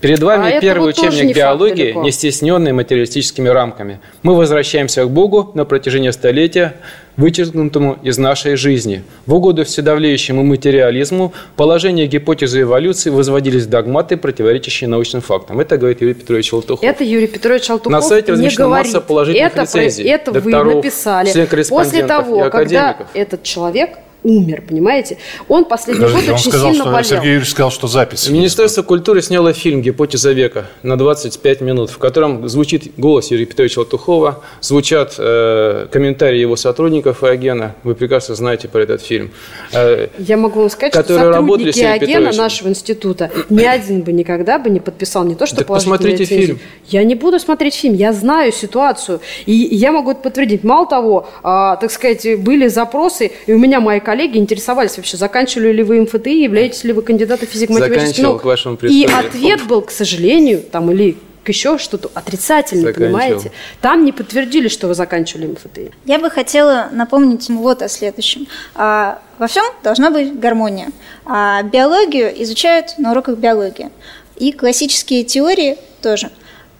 Перед 0.01 0.21
вами 0.21 0.57
а 0.57 0.61
первый 0.61 0.93
вот 0.93 0.99
учебник 0.99 1.35
биологии, 1.35 1.93
не 1.93 2.11
стесненный 2.11 2.71
материалистическими 2.71 3.49
рамками. 3.49 3.99
Мы 4.21 4.35
возвращаемся 4.35 5.03
к 5.05 5.09
Богу 5.09 5.51
на 5.55 5.65
протяжении 5.65 6.11
столетия, 6.11 6.75
вычеркнутому 7.17 7.97
из 8.03 8.17
нашей 8.17 8.55
жизни. 8.55 9.03
В 9.25 9.33
угоду 9.33 9.65
вседавляющему 9.65 10.43
материализму 10.43 11.33
положения 11.55 12.05
гипотезы 12.05 12.61
эволюции 12.61 13.09
возводились 13.09 13.65
догматы, 13.65 14.17
противоречащие 14.17 14.87
научным 14.87 15.21
фактам. 15.21 15.59
Это 15.59 15.77
говорит 15.77 16.01
Юрий 16.01 16.13
Петрович 16.13 16.53
Алтухов. 16.53 16.83
Это 16.83 17.03
Юрий 17.03 17.27
Петрович 17.27 17.69
Алтухов 17.69 17.91
На 17.91 18.01
сайте 18.01 18.31
размещена 18.31 18.69
масса 18.69 19.01
положительных 19.01 19.51
это, 19.51 19.61
рецензий. 19.63 20.05
Это 20.05 20.31
вы 20.31 20.51
написали 20.51 21.47
после 21.69 22.05
того, 22.05 22.49
когда 22.49 22.97
этот 23.13 23.43
человек 23.43 23.97
умер, 24.23 24.63
понимаете? 24.67 25.17
Он 25.47 25.65
последний 25.65 26.03
Подождите, 26.03 26.31
год 26.31 26.39
очень 26.39 26.49
сказал, 26.51 26.69
сильно 26.71 26.83
что, 26.83 26.91
болел. 26.91 27.09
Сергей 27.09 27.27
Юрьевич 27.27 27.51
сказал, 27.51 27.71
что 27.71 27.87
запись. 27.87 28.29
Министерство 28.29 28.81
культуры 28.83 29.21
сняло 29.21 29.53
фильм 29.53 29.81
«Гипотеза 29.81 30.31
века» 30.31 30.65
на 30.83 30.97
25 30.97 31.61
минут, 31.61 31.89
в 31.89 31.97
котором 31.97 32.47
звучит 32.49 32.91
голос 32.97 33.31
Юрия 33.31 33.45
Петровича 33.45 33.81
Латухова, 33.81 34.43
звучат 34.61 35.15
э, 35.17 35.87
комментарии 35.91 36.39
его 36.39 36.55
сотрудников 36.55 37.23
и 37.23 37.27
агена. 37.27 37.75
Вы 37.83 37.95
прекрасно 37.95 38.35
знаете 38.35 38.67
про 38.67 38.81
этот 38.81 39.01
фильм. 39.01 39.31
Э, 39.71 40.07
Я 40.17 40.37
могу 40.37 40.59
вам 40.59 40.69
сказать, 40.69 40.93
что 40.93 41.03
сотрудники 41.03 41.79
агена 41.79 42.31
нашего 42.33 42.69
института 42.69 43.31
ни 43.49 43.63
один 43.63 44.01
бы 44.01 44.11
никогда 44.11 44.59
бы 44.59 44.69
не 44.69 44.79
подписал 44.79 45.23
не 45.23 45.35
то, 45.35 45.45
что 45.45 45.57
так 45.57 45.67
посмотрите 45.67 46.23
рецензию. 46.23 46.47
фильм. 46.47 46.59
Я 46.87 47.03
не 47.03 47.15
буду 47.15 47.39
смотреть 47.39 47.75
фильм, 47.75 47.93
я 47.95 48.13
знаю 48.13 48.51
ситуацию. 48.51 49.21
И 49.45 49.53
я 49.53 49.91
могу 49.91 50.11
это 50.11 50.21
подтвердить. 50.21 50.63
Мало 50.63 50.87
того, 50.87 51.27
э, 51.39 51.43
так 51.43 51.91
сказать, 51.91 52.39
были 52.39 52.67
запросы, 52.67 53.31
и 53.45 53.53
у 53.53 53.57
меня 53.57 53.79
мои 53.79 53.99
коллеги 54.07 54.37
интересовались 54.37 54.95
вообще, 54.95 55.17
заканчивали 55.17 55.73
ли 55.73 55.83
вы 55.83 55.99
МФТИ, 55.99 56.29
являетесь 56.29 56.85
ли 56.85 56.93
вы 56.93 57.01
кандидатом 57.01 57.45
физико-математических 57.45 58.23
наук. 58.23 58.41
к 58.41 58.45
вашему 58.45 58.77
И 58.83 59.03
ответ 59.03 59.67
был, 59.67 59.81
к 59.81 59.91
сожалению, 59.91 60.61
там 60.61 60.89
или 60.91 61.17
еще 61.45 61.77
что-то 61.77 62.09
отрицательное, 62.13 62.93
понимаете? 62.93 63.51
Там 63.81 64.05
не 64.05 64.13
подтвердили, 64.13 64.69
что 64.69 64.87
вы 64.87 64.93
заканчивали 64.93 65.47
МФТИ. 65.47 65.91
Я 66.05 66.19
бы 66.19 66.29
хотела 66.29 66.87
напомнить 66.93 67.49
вот 67.49 67.81
о 67.81 67.89
следующем. 67.89 68.47
А, 68.75 69.21
во 69.39 69.47
всем 69.47 69.65
должна 69.83 70.09
быть 70.09 70.39
гармония. 70.39 70.87
А 71.25 71.61
биологию 71.63 72.31
изучают 72.43 72.97
на 72.97 73.11
уроках 73.11 73.37
биологии. 73.37 73.89
И 74.37 74.53
классические 74.53 75.25
теории 75.25 75.77
тоже. 76.01 76.29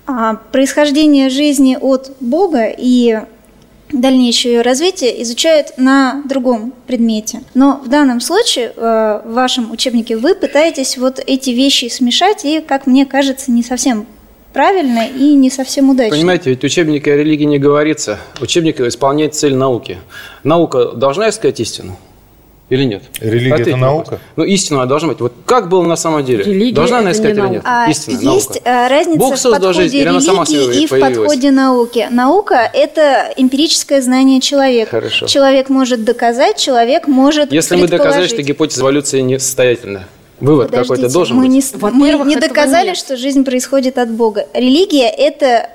А 0.06 0.36
происхождение 0.36 1.30
жизни 1.30 1.78
от 1.80 2.10
Бога 2.22 2.68
и 2.68 3.20
дальнейшее 3.92 4.56
ее 4.56 4.62
развитие 4.62 5.22
изучают 5.24 5.78
на 5.78 6.22
другом 6.26 6.74
предмете. 6.88 7.42
Но 7.54 7.82
в 7.84 7.88
данном 7.88 8.20
случае 8.20 8.74
э, 8.76 9.22
в 9.26 9.34
вашем 9.34 9.72
учебнике 9.72 10.18
вы 10.18 10.36
пытаетесь 10.36 10.98
вот 10.98 11.20
эти 11.26 11.52
вещи 11.52 11.88
смешать 11.90 12.46
и, 12.46 12.62
как 12.62 12.88
мне 12.88 13.06
кажется, 13.06 13.52
не 13.52 13.64
совсем 13.64 14.06
правильно 14.54 15.08
и 15.08 15.34
не 15.36 15.50
совсем 15.50 15.90
удачно. 15.90 16.16
Понимаете, 16.16 16.50
ведь 16.50 16.64
учебнике 16.64 17.14
о 17.14 17.18
религии 17.18 17.46
не 17.46 17.60
говорится. 17.60 18.20
Учебник 18.42 18.80
исполняет 18.82 19.36
цель 19.36 19.56
науки. 19.56 19.98
Наука 20.44 20.94
должна 20.94 21.30
искать 21.30 21.60
истину? 21.60 21.98
Или 22.70 22.84
нет? 22.84 23.04
Религия 23.22 23.54
Ответь 23.54 23.68
это 23.70 23.78
наука? 23.78 24.20
Ну, 24.36 24.44
истина 24.44 24.86
должна 24.86 25.10
быть. 25.10 25.22
Вот 25.22 25.34
как 25.46 25.70
было 25.70 25.84
на 25.86 25.96
самом 25.96 26.26
деле? 26.26 26.44
Религия 26.44 26.76
должна 26.76 27.00
она 27.00 27.14
искать 27.14 27.38
или 27.38 27.48
нет? 27.48 27.62
А, 27.64 27.90
Истина, 27.90 28.20
есть 28.20 28.50
наука. 28.50 28.62
Э, 28.66 28.88
разница 28.90 29.20
Бог 29.20 29.36
в 29.36 29.44
подходе 29.44 29.74
жизнь, 29.74 29.98
религии 29.98 30.84
и 30.84 30.88
в 30.88 31.00
подходе 31.00 31.52
науки. 31.52 32.08
Наука– 32.12 32.70
это 32.74 33.34
эмпирическое 33.38 34.02
знание 34.02 34.42
человека. 34.42 34.92
Хорошо. 34.92 35.28
Человек 35.28 35.70
может 35.70 36.04
доказать, 36.04 36.58
человек 36.58 37.08
может 37.08 37.54
Если 37.54 37.78
мы 37.78 37.88
доказали, 37.88 38.28
что 38.28 38.42
гипотеза 38.42 38.82
эволюции 38.82 39.22
несостоятельна, 39.22 40.08
Вывод 40.40 40.70
какой-то 40.70 41.12
должен 41.12 41.38
мы 41.38 41.48
быть. 41.48 41.74
Не, 41.74 41.90
мы 41.90 42.26
не 42.26 42.36
доказали, 42.36 42.90
нет. 42.90 42.98
что 42.98 43.18
жизнь 43.18 43.44
происходит 43.44 43.98
от 43.98 44.12
Бога. 44.12 44.46
Религия– 44.54 45.08
это 45.18 45.70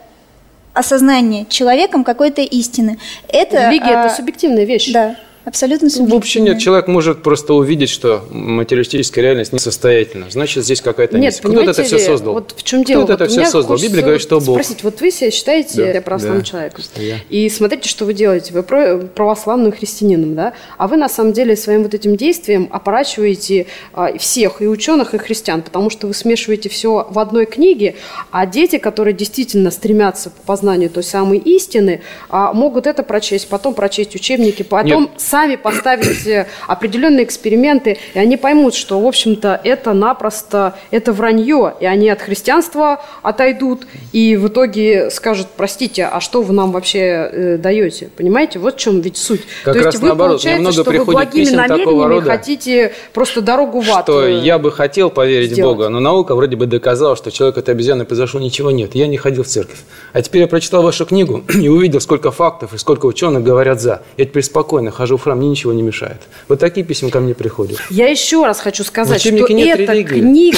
осознание 0.73 1.47
человеком 1.49 2.05
какой-то 2.05 2.43
истины. 2.43 2.99
Это, 3.29 3.71
Религия 3.71 3.97
а,– 3.97 4.05
это 4.07 4.15
субъективная 4.15 4.65
вещь. 4.65 4.93
Да. 4.93 5.17
Абсолютно 5.45 5.91
субъективно. 5.91 6.15
Вообще 6.15 6.41
нет. 6.41 6.59
Человек 6.61 6.87
может 6.87 7.23
просто 7.23 7.55
увидеть, 7.55 7.91
что 7.91 8.25
материалистическая 8.31 9.25
реальность 9.25 9.53
несостоятельна. 9.53 10.27
Значит, 10.31 10.65
здесь 10.65 10.81
какая-то 10.81 11.19
Нет, 11.19 11.39
Кто 11.43 11.61
это 11.61 11.83
все 11.83 11.99
создал? 11.99 12.35
Вот 12.35 12.55
в 12.57 12.63
чем 12.63 12.85
дело? 12.85 13.03
Кто 13.03 13.13
вот 13.13 13.21
это 13.21 13.31
все 13.31 13.45
создал? 13.47 13.77
Библия 13.77 14.03
говорит, 14.03 14.23
что 14.23 14.39
Бог. 14.39 14.57
Спросите, 14.57 14.81
вот 14.85 15.01
вы 15.01 15.11
себя 15.11 15.31
считаете 15.31 15.93
да. 15.95 16.01
православным 16.01 16.43
да. 16.43 16.47
человеком. 16.47 16.85
И 17.29 17.49
смотрите, 17.49 17.89
что 17.89 18.05
вы 18.05 18.15
делаете. 18.15 18.53
Вы 18.53 18.63
православным 18.63 19.73
христианином, 19.73 20.35
да? 20.37 20.53
А 20.79 20.87
вы 20.87 20.97
на 20.97 21.09
самом 21.09 21.33
деле 21.33 21.57
своим 21.57 21.83
вот 21.83 21.95
этим 21.95 22.17
действием 22.17 22.69
опорачиваете 22.71 23.67
а, 23.93 24.17
всех, 24.19 24.63
и 24.63 24.69
ученых, 24.69 25.15
и 25.15 25.19
христиан, 25.19 25.63
потому 25.63 25.91
что 25.91 26.07
вы 26.07 26.15
смешиваете 26.15 26.69
все 26.69 27.07
в 27.11 27.19
одной 27.19 27.47
книге, 27.47 27.97
а 28.31 28.47
дети, 28.47 28.79
которые 28.79 29.15
действительно 29.15 29.71
стремятся 29.71 30.31
к 30.31 30.35
познанию 30.47 30.91
той 30.91 31.03
самой 31.03 31.39
истины, 31.39 32.03
а, 32.29 32.53
могут 32.53 32.87
это 32.87 33.03
прочесть, 33.03 33.49
потом 33.49 33.75
прочесть 33.75 34.15
учебники, 34.15 34.63
потом 34.63 35.03
Нет 35.03 35.11
сами 35.33 35.57
поставить 35.57 36.27
э, 36.27 36.47
определенные 36.66 37.25
эксперименты, 37.25 37.97
и 38.12 38.18
они 38.18 38.37
поймут, 38.37 38.75
что, 38.75 39.01
в 39.01 39.07
общем-то, 39.07 39.59
это 39.64 39.95
напросто, 39.95 40.75
это 40.90 41.14
вранье, 41.14 41.73
и 41.81 41.87
они 41.87 42.11
от 42.11 42.21
христианства 42.21 43.01
отойдут, 43.23 43.87
и 44.12 44.37
в 44.37 44.49
итоге 44.49 45.11
скажут, 45.11 45.47
простите, 45.57 46.05
а 46.05 46.21
что 46.21 46.42
вы 46.42 46.53
нам 46.53 46.71
вообще 46.71 46.99
э, 46.99 47.57
даете? 47.57 48.11
Понимаете? 48.14 48.59
Вот 48.59 48.75
в 48.75 48.79
чем 48.79 49.01
ведь 49.01 49.16
суть. 49.16 49.40
Как 49.64 49.73
То 49.73 49.85
раз 49.85 49.95
есть 49.95 50.03
вы, 50.03 50.09
наоборот, 50.09 50.42
получается, 50.42 50.73
что 50.73 50.90
вы 50.90 51.05
благими 51.07 51.49
намерениями 51.49 52.09
рода, 52.09 52.31
хотите 52.31 52.92
просто 53.14 53.40
дорогу 53.40 53.81
в 53.81 53.90
ад. 53.90 54.03
Что 54.03 54.29
я 54.29 54.59
бы 54.59 54.71
хотел 54.71 55.09
поверить 55.09 55.53
сделать. 55.53 55.77
в 55.77 55.79
Бога, 55.79 55.88
но 55.88 56.01
наука 56.01 56.35
вроде 56.35 56.57
бы 56.57 56.66
доказала, 56.66 57.16
что 57.16 57.31
человек 57.31 57.57
от 57.57 57.71
обезьяны 57.71 58.05
произошел, 58.05 58.38
ничего 58.38 58.71
нет. 58.71 58.95
Я 58.95 59.07
не 59.07 59.16
ходил 59.16 59.45
в 59.45 59.47
церковь. 59.47 59.79
А 60.12 60.21
теперь 60.21 60.42
я 60.42 60.49
прочитал 60.49 60.83
вашу 60.83 61.07
книгу 61.07 61.42
и 61.55 61.68
увидел, 61.68 62.03
сколько 62.03 62.31
фактов 62.31 62.75
и 62.75 62.79
сколько 62.79 63.07
ученых 63.07 63.42
говорят 63.42 63.81
за. 63.81 64.03
Я 64.18 64.27
теперь 64.27 64.42
спокойно 64.42 64.90
хожу 64.90 65.22
в 65.23 65.25
храм, 65.25 65.39
мне 65.39 65.49
ничего 65.49 65.73
не 65.73 65.83
мешает. 65.83 66.21
Вот 66.49 66.59
такие 66.59 66.85
письма 66.85 67.11
ко 67.11 67.21
мне 67.21 67.35
приходят. 67.35 67.79
Я 67.91 68.09
еще 68.09 68.45
раз 68.45 68.61
хочу 68.61 68.83
сказать, 68.83 69.21
что 69.21 69.31
эта 69.31 69.47
религии. 69.93 70.21
книга 70.21 70.57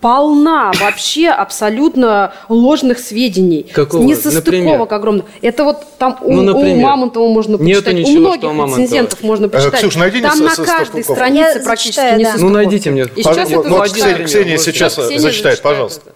полна 0.00 0.70
вообще 0.80 1.28
абсолютно 1.28 2.32
ложных 2.48 3.00
сведений. 3.00 3.66
Какого? 3.72 4.02
Несостыковок 4.02 4.92
огромных. 4.92 5.24
Это 5.42 5.64
вот 5.64 5.84
там 5.98 6.18
у, 6.20 6.32
ну, 6.32 6.56
у 6.56 6.76
Мамонтова 6.76 7.28
можно 7.28 7.58
почитать, 7.58 7.94
Нету 7.94 7.96
ничего, 7.96 8.48
у 8.48 8.52
многих 8.52 8.78
рецензентов 8.78 9.22
можно 9.22 9.46
э, 9.46 9.48
почитать. 9.48 9.80
Ксюш, 9.80 9.96
найди 9.96 10.22
там 10.22 10.38
на 10.38 10.54
каждой 10.54 11.02
странице 11.02 11.60
практически 11.64 11.96
читаю, 11.96 12.22
да. 12.22 12.34
Ну, 12.38 12.48
найдите 12.50 12.90
мне. 12.90 13.06
И 13.16 13.22
сейчас 13.22 13.50
вот, 13.50 13.66
вот 13.66 13.90
Ксения 13.90 14.58
сейчас 14.58 14.94
зачитает, 14.94 15.60
пожалуйста. 15.62 16.12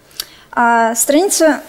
А, 0.53 0.95
страница 0.95 1.63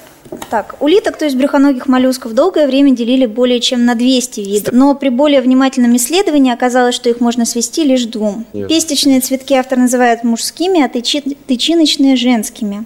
так, 0.50 0.76
улиток, 0.80 1.18
то 1.18 1.26
есть 1.26 1.38
брюхоногих 1.38 1.88
моллюсков, 1.88 2.34
долгое 2.34 2.68
время 2.68 2.92
делили 2.92 3.26
более 3.26 3.60
чем 3.60 3.86
на 3.86 3.96
200 3.96 4.40
видов, 4.40 4.74
но 4.74 4.96
при 4.96 5.10
более 5.10 5.42
внимательном 5.42 5.96
исследовании 5.96 6.54
оказалось, 6.54 6.96
что 6.96 7.10
их 7.10 7.20
можно 7.20 7.46
свести 7.46 7.84
лишь 7.84 8.06
двум. 8.06 8.46
Нет. 8.54 8.70
Пестичные 8.70 9.20
цветки 9.20 9.54
автор 9.54 9.78
называет 9.78 10.24
мужскими, 10.24 10.84
а 10.84 10.90
тычи, 10.90 11.22
тычиночные– 11.48 12.16
женскими. 12.18 12.86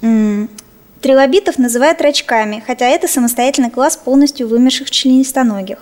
М-м. 0.00 0.50
Трилобитов 1.00 1.58
называют 1.58 2.00
рачками, 2.00 2.62
хотя 2.64 2.86
это 2.86 3.08
самостоятельный 3.08 3.70
класс 3.70 3.96
полностью 3.96 4.46
вымерших 4.48 4.90
членистоногих. 4.90 5.78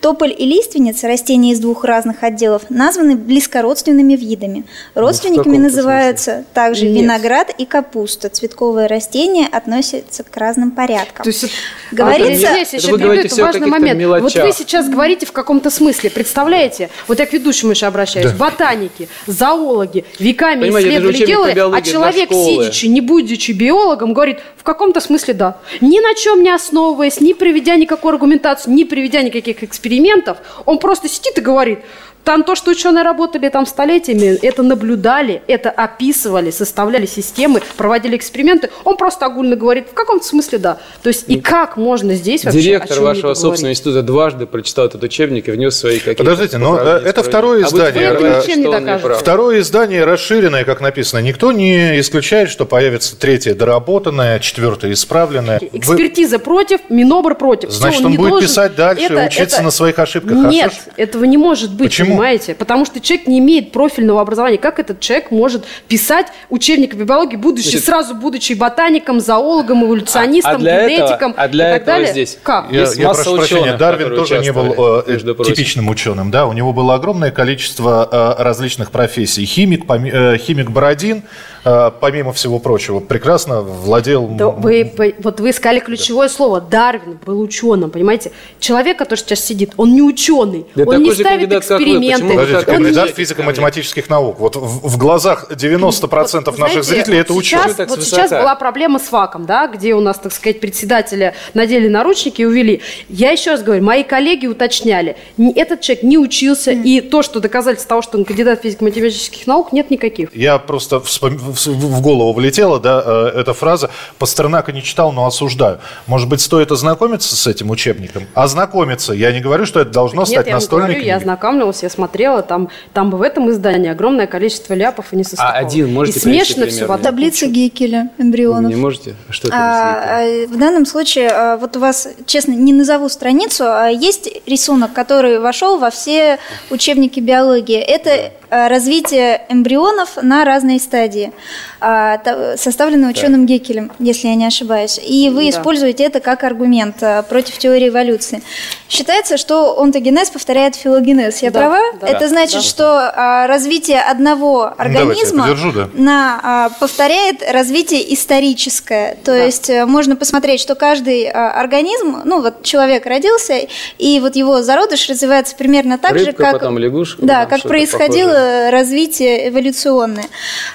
Тополь 0.00 0.34
и 0.36 0.44
лиственница, 0.44 1.08
растения 1.08 1.52
из 1.52 1.60
двух 1.60 1.84
разных 1.84 2.22
отделов, 2.22 2.62
названы 2.68 3.16
близкородственными 3.16 4.14
видами. 4.14 4.64
Ну, 4.94 5.00
Родственниками 5.00 5.56
ну, 5.56 5.64
называются 5.64 6.30
смысле? 6.30 6.44
также 6.52 6.86
Нет. 6.86 7.02
виноград 7.02 7.54
и 7.56 7.66
капуста. 7.66 8.28
Цветковые 8.28 8.86
растения 8.86 9.46
относятся 9.46 10.24
к 10.24 10.36
разным 10.36 10.70
порядкам. 10.70 11.24
То 11.24 11.30
есть, 11.30 11.50
Говорится... 11.92 12.48
А, 12.50 12.64
здесь 12.64 12.82
еще 12.82 12.94
это 12.94 13.42
важный 13.42 13.66
момент. 13.66 13.98
Мелочах. 13.98 14.34
Вот 14.34 14.44
вы 14.44 14.52
сейчас 14.52 14.88
говорите 14.88 15.26
в 15.26 15.32
каком-то 15.32 15.70
смысле, 15.70 16.10
представляете? 16.10 16.90
Вот 17.08 17.18
я 17.18 17.26
к 17.26 17.32
ведущему 17.32 17.72
еще 17.72 17.86
обращаюсь. 17.86 18.32
Да. 18.32 18.36
Ботаники, 18.36 19.08
зоологи 19.26 20.04
веками 20.18 20.62
Понимаете, 20.62 20.88
исследовали, 20.88 21.26
делали, 21.26 21.76
а 21.76 21.82
человек, 21.82 22.30
сидячи, 22.30 22.86
не 22.86 23.00
будучи 23.00 23.52
биологом, 23.52 24.12
говорит, 24.12 24.38
в 24.56 24.62
каком-то 24.62 25.00
смысле 25.00 25.34
да. 25.34 25.58
Ни 25.80 26.00
на 26.00 26.14
чем 26.14 26.42
не 26.42 26.50
основываясь, 26.50 27.20
не 27.20 27.34
приведя 27.34 27.76
никакой 27.76 28.12
аргументации, 28.12 28.70
не 28.70 28.84
приведя 28.84 29.22
никаких 29.22 29.62
экспериментов, 29.64 30.38
он 30.64 30.78
просто 30.78 31.08
сидит 31.08 31.38
и 31.38 31.40
говорит, 31.40 31.80
там 32.24 32.42
то, 32.42 32.54
что 32.54 32.70
ученые 32.70 33.04
работали 33.04 33.48
там 33.50 33.66
столетиями, 33.66 34.38
это 34.42 34.62
наблюдали, 34.62 35.42
это 35.46 35.70
описывали, 35.70 36.50
составляли 36.50 37.06
системы, 37.06 37.60
проводили 37.76 38.16
эксперименты. 38.16 38.70
Он 38.84 38.96
просто 38.96 39.26
огульно 39.26 39.56
говорит, 39.56 39.88
в 39.90 39.94
каком-то 39.94 40.24
смысле 40.24 40.58
да. 40.58 40.78
То 41.02 41.08
есть 41.08 41.24
и 41.28 41.40
как 41.40 41.76
можно 41.76 42.14
здесь 42.14 42.44
вообще 42.44 42.60
Директор 42.60 43.00
вашего 43.00 43.34
собственного 43.34 43.72
института 43.72 44.02
дважды 44.02 44.46
прочитал 44.46 44.86
этот 44.86 45.02
учебник 45.02 45.48
и 45.48 45.50
внес 45.50 45.76
свои 45.76 45.98
какие-то... 45.98 46.24
Подождите, 46.24 46.58
но 46.58 46.78
э, 46.78 47.02
это 47.04 47.22
второе 47.22 47.64
а 47.64 47.68
издание. 47.68 48.10
А 48.10 49.14
второе 49.14 49.60
издание 49.60 50.04
расширенное, 50.04 50.64
как 50.64 50.80
написано. 50.80 51.20
Никто 51.20 51.52
не 51.52 52.00
исключает, 52.00 52.48
что 52.48 52.64
появится 52.64 53.16
третье 53.16 53.54
доработанное, 53.54 54.38
четвертое 54.38 54.92
исправленное. 54.92 55.60
Экспертиза 55.72 56.38
Вы... 56.38 56.44
против, 56.44 56.80
Минобр 56.88 57.34
против. 57.34 57.70
Значит, 57.70 57.98
Все, 57.98 58.06
он, 58.06 58.12
он 58.12 58.16
будет 58.16 58.30
должен... 58.30 58.48
писать 58.48 58.74
дальше, 58.74 59.04
это, 59.04 59.26
учиться 59.26 59.56
это... 59.56 59.64
на 59.64 59.70
своих 59.70 59.98
ошибках. 59.98 60.36
Нет, 60.50 60.72
а 60.86 61.00
этого 61.00 61.24
не 61.24 61.36
может 61.36 61.72
быть. 61.72 61.90
Почему? 61.90 62.13
Понимаете? 62.16 62.54
Потому 62.54 62.84
что 62.84 63.00
человек 63.00 63.26
не 63.26 63.38
имеет 63.38 63.72
профильного 63.72 64.20
образования. 64.20 64.58
Как 64.58 64.78
этот 64.78 65.00
человек 65.00 65.30
может 65.30 65.64
писать 65.88 66.28
учебник 66.50 66.96
по 66.96 67.02
биологии, 67.02 67.36
будучи 67.36 67.68
Значит, 67.68 67.84
сразу 67.84 68.14
будучи 68.14 68.52
ботаником, 68.54 69.20
зоологом, 69.20 69.84
эволюционистом, 69.84 70.52
а, 70.52 70.56
а 70.56 70.88
генетиком 70.88 71.30
этого, 71.32 71.44
а 71.44 71.48
для 71.48 71.68
и 71.68 71.72
так 71.72 71.82
этого 71.82 71.96
далее? 71.96 72.12
здесь 72.12 72.38
как? 72.42 72.70
Я, 72.70 72.80
Есть 72.80 72.96
я 72.96 73.06
прошу 73.06 73.20
ученых, 73.20 73.48
прощения, 73.48 73.76
Дарвин 73.76 74.16
тоже 74.16 74.38
не 74.38 74.52
был 74.52 75.02
э, 75.06 75.18
типичным 75.44 75.88
ученым, 75.88 76.30
да? 76.30 76.46
У 76.46 76.52
него 76.52 76.72
было 76.72 76.94
огромное 76.94 77.30
количество 77.30 78.08
э, 78.10 78.42
различных 78.42 78.90
профессий. 78.90 79.44
Химик, 79.44 79.84
э, 79.88 80.38
химик 80.38 80.70
Бородин, 80.70 81.18
э, 81.18 81.53
помимо 81.64 82.32
всего 82.32 82.58
прочего, 82.58 83.00
прекрасно 83.00 83.62
владел... 83.62 84.26
Да, 84.28 84.48
вы, 84.48 84.92
вот 85.18 85.40
вы 85.40 85.52
сказали 85.52 85.80
ключевое 85.80 86.28
да. 86.28 86.34
слово. 86.34 86.60
Дарвин 86.60 87.18
был 87.24 87.40
ученым, 87.40 87.90
понимаете? 87.90 88.32
Человек, 88.60 88.98
который 88.98 89.20
сейчас 89.20 89.40
сидит, 89.40 89.72
он 89.76 89.94
не 89.94 90.02
ученый, 90.02 90.66
да 90.74 90.84
он 90.84 91.02
не 91.02 91.12
ставит 91.12 91.52
эксперименты. 91.52 92.28
Подождите, 92.28 92.64
кандидат 92.64 93.10
физико-математических 93.10 94.08
наук. 94.10 94.38
Вот 94.38 94.56
в, 94.56 94.88
в 94.88 94.98
глазах 94.98 95.50
90% 95.50 96.44
вот, 96.44 96.58
наших 96.58 96.58
знаете, 96.58 96.82
зрителей 96.82 97.18
это 97.18 97.32
ученые. 97.32 97.74
Сейчас, 97.74 97.88
вот 97.88 98.02
сейчас 98.02 98.30
была 98.30 98.54
проблема 98.56 98.98
с 98.98 99.04
ФАКом, 99.04 99.46
да, 99.46 99.66
где 99.66 99.94
у 99.94 100.00
нас, 100.00 100.18
так 100.18 100.32
сказать, 100.32 100.60
председателя 100.60 101.34
надели 101.54 101.88
наручники 101.88 102.42
и 102.42 102.44
увели. 102.44 102.82
Я 103.08 103.30
еще 103.30 103.52
раз 103.52 103.62
говорю, 103.62 103.82
мои 103.82 104.04
коллеги 104.04 104.46
уточняли, 104.46 105.16
этот 105.54 105.80
человек 105.80 106.04
не 106.04 106.18
учился, 106.18 106.72
mm. 106.72 106.82
и 106.82 107.00
то, 107.00 107.22
что 107.22 107.40
доказательств 107.40 107.88
того, 107.88 108.02
что 108.02 108.18
он 108.18 108.24
кандидат 108.24 108.62
физико-математических 108.62 109.46
наук, 109.46 109.72
нет 109.72 109.90
никаких. 109.90 110.34
Я 110.34 110.58
просто 110.58 111.00
вспом... 111.00 111.53
в 111.54 112.00
голову 112.00 112.32
влетела, 112.32 112.80
да, 112.80 113.02
э, 113.04 113.40
эта 113.40 113.54
фраза. 113.54 113.90
Пастернака 114.18 114.72
не 114.72 114.82
читал, 114.82 115.12
но 115.12 115.26
осуждаю. 115.26 115.80
Может 116.06 116.28
быть, 116.28 116.40
стоит 116.40 116.72
ознакомиться 116.72 117.36
с 117.36 117.46
этим 117.46 117.70
учебником? 117.70 118.26
Ознакомиться. 118.34 119.12
Я 119.12 119.32
не 119.32 119.40
говорю, 119.40 119.66
что 119.66 119.80
это 119.80 119.90
должно 119.90 120.22
Нет, 120.22 120.28
стать 120.28 120.46
я 120.46 120.54
настольной 120.54 120.86
говорю, 120.86 120.94
книгой. 121.00 121.08
я 121.08 121.16
ознакомливалась, 121.16 121.82
я 121.82 121.90
смотрела, 121.90 122.42
там, 122.42 122.68
там 122.92 123.10
в 123.10 123.22
этом 123.22 123.50
издании 123.50 123.90
огромное 123.90 124.26
количество 124.26 124.74
ляпов 124.74 125.12
и 125.12 125.16
несостыковок. 125.16 125.54
А 125.54 125.58
один 125.58 125.92
можете 125.92 126.18
И 126.18 126.22
смешано 126.22 126.66
все 126.66 126.86
в 126.86 126.98
Таблица 126.98 127.46
Гекеля 127.46 128.10
эмбрионов. 128.18 128.64
Вы 128.64 128.76
не 128.76 128.80
можете? 128.80 129.14
Что 129.30 129.48
это 129.48 129.56
а, 129.56 130.22
а, 130.22 130.46
В 130.46 130.58
данном 130.58 130.86
случае, 130.86 131.30
а, 131.30 131.56
вот 131.56 131.76
у 131.76 131.80
вас, 131.80 132.08
честно, 132.26 132.52
не 132.52 132.72
назову 132.72 133.08
страницу, 133.08 133.64
а 133.66 133.88
есть 133.88 134.28
рисунок, 134.46 134.92
который 134.92 135.38
вошел 135.38 135.78
во 135.78 135.90
все 135.90 136.38
учебники 136.70 137.20
биологии. 137.20 137.78
Это 137.78 138.10
э, 138.10 138.30
развитие 138.54 139.42
эмбрионов 139.48 140.16
на 140.22 140.44
разные 140.44 140.78
стадии, 140.78 141.32
а, 141.80 142.20
составленное 142.56 143.10
ученым 143.10 143.46
да. 143.46 143.54
Геккелем, 143.54 143.90
если 143.98 144.28
я 144.28 144.34
не 144.36 144.46
ошибаюсь. 144.46 145.00
И 145.04 145.30
вы 145.30 145.44
да. 145.44 145.50
используете 145.50 146.04
это 146.04 146.20
как 146.20 146.44
аргумент 146.44 147.02
э, 147.02 147.22
против 147.28 147.58
теории 147.58 147.88
эволюции. 147.88 148.42
Считается, 148.88 149.36
что 149.36 149.80
онтогенез 149.80 150.30
повторяет 150.30 150.76
филогенез. 150.76 151.42
Я 151.42 151.50
да. 151.50 151.60
права? 151.60 151.80
Да. 152.00 152.06
Это 152.06 152.28
значит, 152.28 152.62
да. 152.62 152.62
что 152.62 153.12
а, 153.14 153.46
развитие 153.46 154.00
одного 154.00 154.72
организма 154.78 155.44
подержу, 155.44 155.72
да. 155.72 155.88
на, 155.94 156.40
а, 156.42 156.70
повторяет 156.80 157.42
развитие 157.50 158.14
историческое. 158.14 159.16
То 159.24 159.32
да. 159.32 159.44
есть 159.44 159.68
э, 159.68 159.84
можно 159.84 160.16
посмотреть, 160.16 160.60
что 160.60 160.74
каждый 160.74 161.28
организм, 161.30 162.22
ну 162.24 162.40
вот 162.40 162.62
человек 162.62 163.06
родился, 163.06 163.60
и 163.98 164.20
вот 164.20 164.36
его 164.36 164.62
зародыш 164.62 165.08
развивается 165.08 165.56
примерно 165.56 165.98
так 165.98 166.12
Рыбка, 166.12 166.30
же, 166.30 166.32
как, 166.32 166.52
потом 166.52 166.78
лягушка, 166.78 167.24
да, 167.24 167.46
как 167.46 167.62
происходило. 167.62 168.43
Развитие 168.70 169.48
эволюционное. 169.48 170.26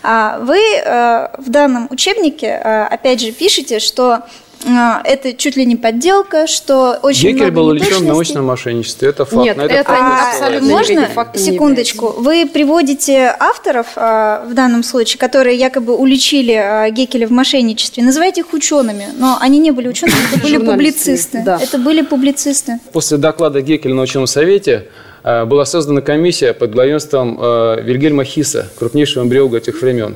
А 0.03 0.39
вы 0.39 0.57
э, 0.57 1.27
в 1.37 1.49
данном 1.49 1.87
учебнике, 1.89 2.47
э, 2.47 2.83
опять 2.85 3.21
же, 3.21 3.31
пишете, 3.31 3.79
что 3.79 4.21
э, 4.65 4.69
это 5.03 5.33
чуть 5.33 5.55
ли 5.55 5.65
не 5.65 5.75
подделка, 5.75 6.47
что 6.47 6.99
очень 7.01 7.31
Геккель 7.31 7.51
был 7.51 7.67
увлечен 7.67 8.05
научном 8.05 8.45
мошенничестве, 8.45 9.09
это 9.09 9.25
факт. 9.25 9.43
Нет, 9.43 9.57
это, 9.57 9.73
это 9.73 9.93
а, 9.93 10.31
абсолютно 10.31 10.69
можно 10.69 11.09
секундочку? 11.35 12.13
Вы 12.17 12.49
приводите 12.51 13.35
авторов 13.39 13.95
в 13.95 14.53
данном 14.53 14.83
случае, 14.83 15.19
которые 15.19 15.57
якобы 15.57 15.95
уличили 15.95 16.91
Геккеля 16.91 17.27
в 17.27 17.31
мошенничестве, 17.31 18.03
называйте 18.03 18.41
их 18.41 18.53
учеными, 18.53 19.07
но 19.17 19.37
они 19.39 19.59
не 19.59 19.71
были 19.71 19.87
учеными, 19.87 20.17
это 20.31 20.41
были 20.41 20.57
публицисты. 20.57 21.37
Это 21.37 21.77
были 21.77 22.01
публицисты. 22.01 22.79
После 22.91 23.17
доклада 23.17 23.61
Геккеля 23.61 23.93
на 23.93 24.03
ученом 24.03 24.27
совете 24.27 24.69
Э, 24.79 25.08
была 25.23 25.65
создана 25.65 26.01
комиссия 26.01 26.53
под 26.53 26.71
главенством 26.71 27.37
э, 27.41 27.81
Вильгельма 27.81 28.23
Хиса, 28.23 28.69
крупнейшего 28.77 29.23
эмбриолога 29.23 29.59
тех 29.59 29.81
времен. 29.81 30.15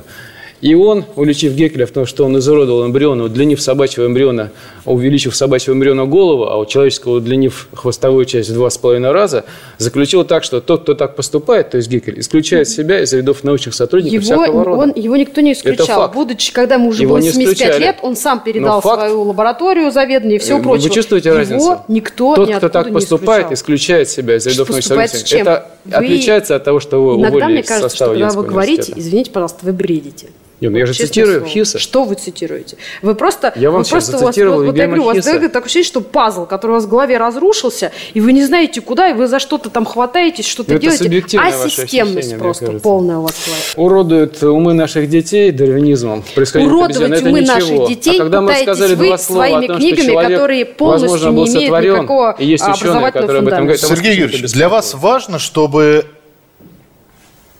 И 0.60 0.74
он, 0.74 1.04
уличив 1.16 1.52
Геккеля 1.52 1.86
в 1.86 1.90
том, 1.90 2.06
что 2.06 2.24
он 2.24 2.38
изуродовал 2.38 2.86
эмбрион, 2.86 3.20
удлинив 3.20 3.60
собачьего 3.60 4.06
эмбриона, 4.06 4.50
увеличив 4.84 5.36
собачьего 5.36 5.74
эмбриона 5.74 6.06
голову, 6.06 6.44
а 6.44 6.56
у 6.56 6.64
человеческого 6.64 7.16
удлинив 7.16 7.68
хвостовую 7.74 8.24
часть 8.24 8.50
в 8.50 8.54
два 8.54 8.70
с 8.70 8.78
половиной 8.78 9.12
раза, 9.12 9.44
заключил 9.78 10.24
так, 10.24 10.44
что 10.44 10.60
тот, 10.60 10.82
кто 10.82 10.94
так 10.94 11.16
поступает, 11.16 11.70
то 11.70 11.76
есть 11.76 11.88
Геккель, 11.88 12.20
исключает 12.20 12.68
себя 12.68 13.02
из 13.02 13.12
рядов 13.12 13.44
научных 13.44 13.74
сотрудников 13.74 14.24
его, 14.24 14.42
всякого 14.42 14.64
рода. 14.64 14.82
Он, 14.82 14.92
его 14.94 15.16
никто 15.16 15.40
не 15.40 15.52
исключал. 15.52 16.10
Будучи, 16.10 16.52
когда 16.52 16.76
ему 16.76 16.88
уже 16.88 17.02
его 17.02 17.16
было 17.16 17.22
75 17.22 17.78
лет, 17.80 17.96
он 18.02 18.16
сам 18.16 18.42
передал 18.42 18.80
факт, 18.80 19.00
свою 19.00 19.22
лабораторию 19.22 19.90
заведенную 19.90 20.36
и 20.36 20.38
все 20.38 20.60
прочее. 20.60 20.88
Вы 20.88 20.94
чувствуете 20.94 21.28
его 21.30 21.38
разницу? 21.38 21.80
никто 21.88 22.34
Тот, 22.34 22.54
кто 22.54 22.68
так 22.68 22.92
поступает, 22.92 23.52
исключает 23.52 24.08
себя 24.08 24.36
из 24.36 24.46
рядов 24.46 24.70
научных 24.70 25.08
сотрудников. 25.08 25.32
Это 25.32 25.70
вы... 25.84 25.94
отличается 25.94 26.56
от 26.56 26.64
того, 26.64 26.80
что 26.80 27.02
вы 27.02 27.20
Иногда, 27.20 27.36
уволили 27.36 27.52
мне 27.52 27.62
кажется, 27.62 27.94
что 27.94 28.06
когда 28.06 28.30
вы 28.30 28.44
говорите, 28.44 28.92
извините, 28.96 29.30
пожалуйста, 29.30 29.58
вы 29.62 29.72
бредите. 29.72 30.28
Нет, 30.64 30.72
ну 30.72 30.78
я 30.78 30.86
же 30.86 30.94
цитирую 30.94 31.40
слово. 31.40 31.52
Хиса. 31.52 31.78
Что 31.78 32.04
вы 32.04 32.14
цитируете? 32.14 32.76
Вы 33.02 33.14
просто... 33.14 33.52
Я 33.56 33.70
вам 33.70 33.80
вы 33.80 33.84
сейчас 33.84 34.08
просто 34.08 34.18
зацитировал 34.18 34.56
у 34.56 34.60
вас, 34.60 34.66
вот, 34.68 34.76
я 34.76 34.86
говорю, 34.86 35.02
у 35.02 35.06
вас 35.06 35.24
такое 35.24 35.62
ощущение, 35.62 35.84
что 35.84 36.00
пазл, 36.00 36.46
который 36.46 36.72
у 36.72 36.74
вас 36.74 36.84
в 36.84 36.88
голове 36.88 37.18
разрушился, 37.18 37.92
и 38.14 38.20
вы 38.20 38.32
не 38.32 38.44
знаете 38.44 38.80
куда, 38.80 39.10
и 39.10 39.12
вы 39.12 39.26
за 39.26 39.38
что-то 39.38 39.68
там 39.68 39.84
хватаетесь, 39.84 40.46
что-то 40.46 40.78
делаете. 40.78 41.38
А 41.38 41.68
системность 41.68 42.38
просто 42.38 42.72
полная 42.80 43.18
у 43.18 43.22
вас. 43.22 43.34
Уродуют 43.76 44.42
умы 44.42 44.72
наших 44.74 45.08
детей 45.08 45.50
дарвинизмом. 45.50 46.24
Уродовать 46.36 47.22
умы 47.22 47.42
наших 47.42 47.88
детей 47.88 48.16
а 48.18 48.22
когда 48.22 48.40
мы 48.40 48.54
сказали 48.54 48.94
вы 48.94 49.06
два 49.08 49.18
слова 49.18 49.44
своими 49.44 49.66
том, 49.66 49.76
книгами, 49.76 50.06
человек, 50.06 50.32
которые 50.32 50.64
полностью 50.64 51.30
не 51.32 51.46
имеют 51.48 51.84
никакого 51.84 52.36
и 52.38 52.46
есть 52.46 52.66
ученые, 52.66 53.12
которые 53.12 53.38
об 53.40 53.48
этом 53.48 53.64
говорят. 53.64 53.80
Сергей 53.80 54.16
Юрьевич, 54.16 54.52
для 54.52 54.68
вас 54.68 54.94
важно, 54.94 55.38
чтобы 55.38 56.06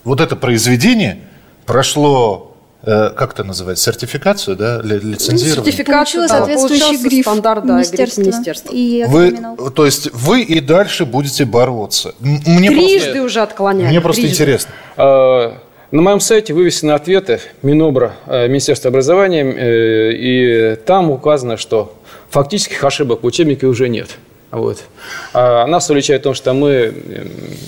вот 0.04 0.20
это 0.20 0.36
произведение 0.36 1.18
прошло 1.66 2.53
как 2.84 3.32
это 3.32 3.44
называется, 3.44 3.84
сертификацию, 3.84 4.56
да, 4.56 4.80
лицензирование? 4.82 5.72
Сертификацию, 5.72 6.28
соответствующий 6.28 7.02
гриф 7.02 7.24
стандарт, 7.24 7.66
да, 7.66 7.74
министерства. 7.74 8.22
Гриф 8.22 8.34
министерства. 8.34 8.72
И 8.72 9.04
вы, 9.08 9.70
то 9.74 9.84
есть 9.84 10.12
вы 10.12 10.42
и 10.42 10.60
дальше 10.60 11.04
будете 11.04 11.44
бороться. 11.44 12.14
Мне 12.20 12.68
Трижды 12.68 13.04
просто, 13.04 13.22
уже 13.22 13.40
отклоняли. 13.40 13.88
Мне 13.88 14.00
просто 14.00 14.22
Трижды. 14.22 14.42
интересно. 14.42 14.70
А, 14.96 15.58
на 15.90 16.02
моем 16.02 16.18
сайте 16.18 16.52
вывесены 16.52 16.90
ответы 16.90 17.40
Минобра, 17.62 18.14
э, 18.26 18.48
Министерства 18.48 18.88
образования, 18.88 19.44
э, 19.44 20.12
и 20.12 20.76
там 20.84 21.10
указано, 21.10 21.56
что 21.56 21.94
фактических 22.30 22.82
ошибок 22.82 23.22
в 23.22 23.26
учебнике 23.26 23.66
уже 23.66 23.88
нет. 23.88 24.08
Вот. 24.54 24.78
А 25.32 25.66
нас 25.66 25.90
уличает 25.90 26.20
в 26.20 26.24
том, 26.24 26.34
что 26.34 26.52
мы 26.52 26.94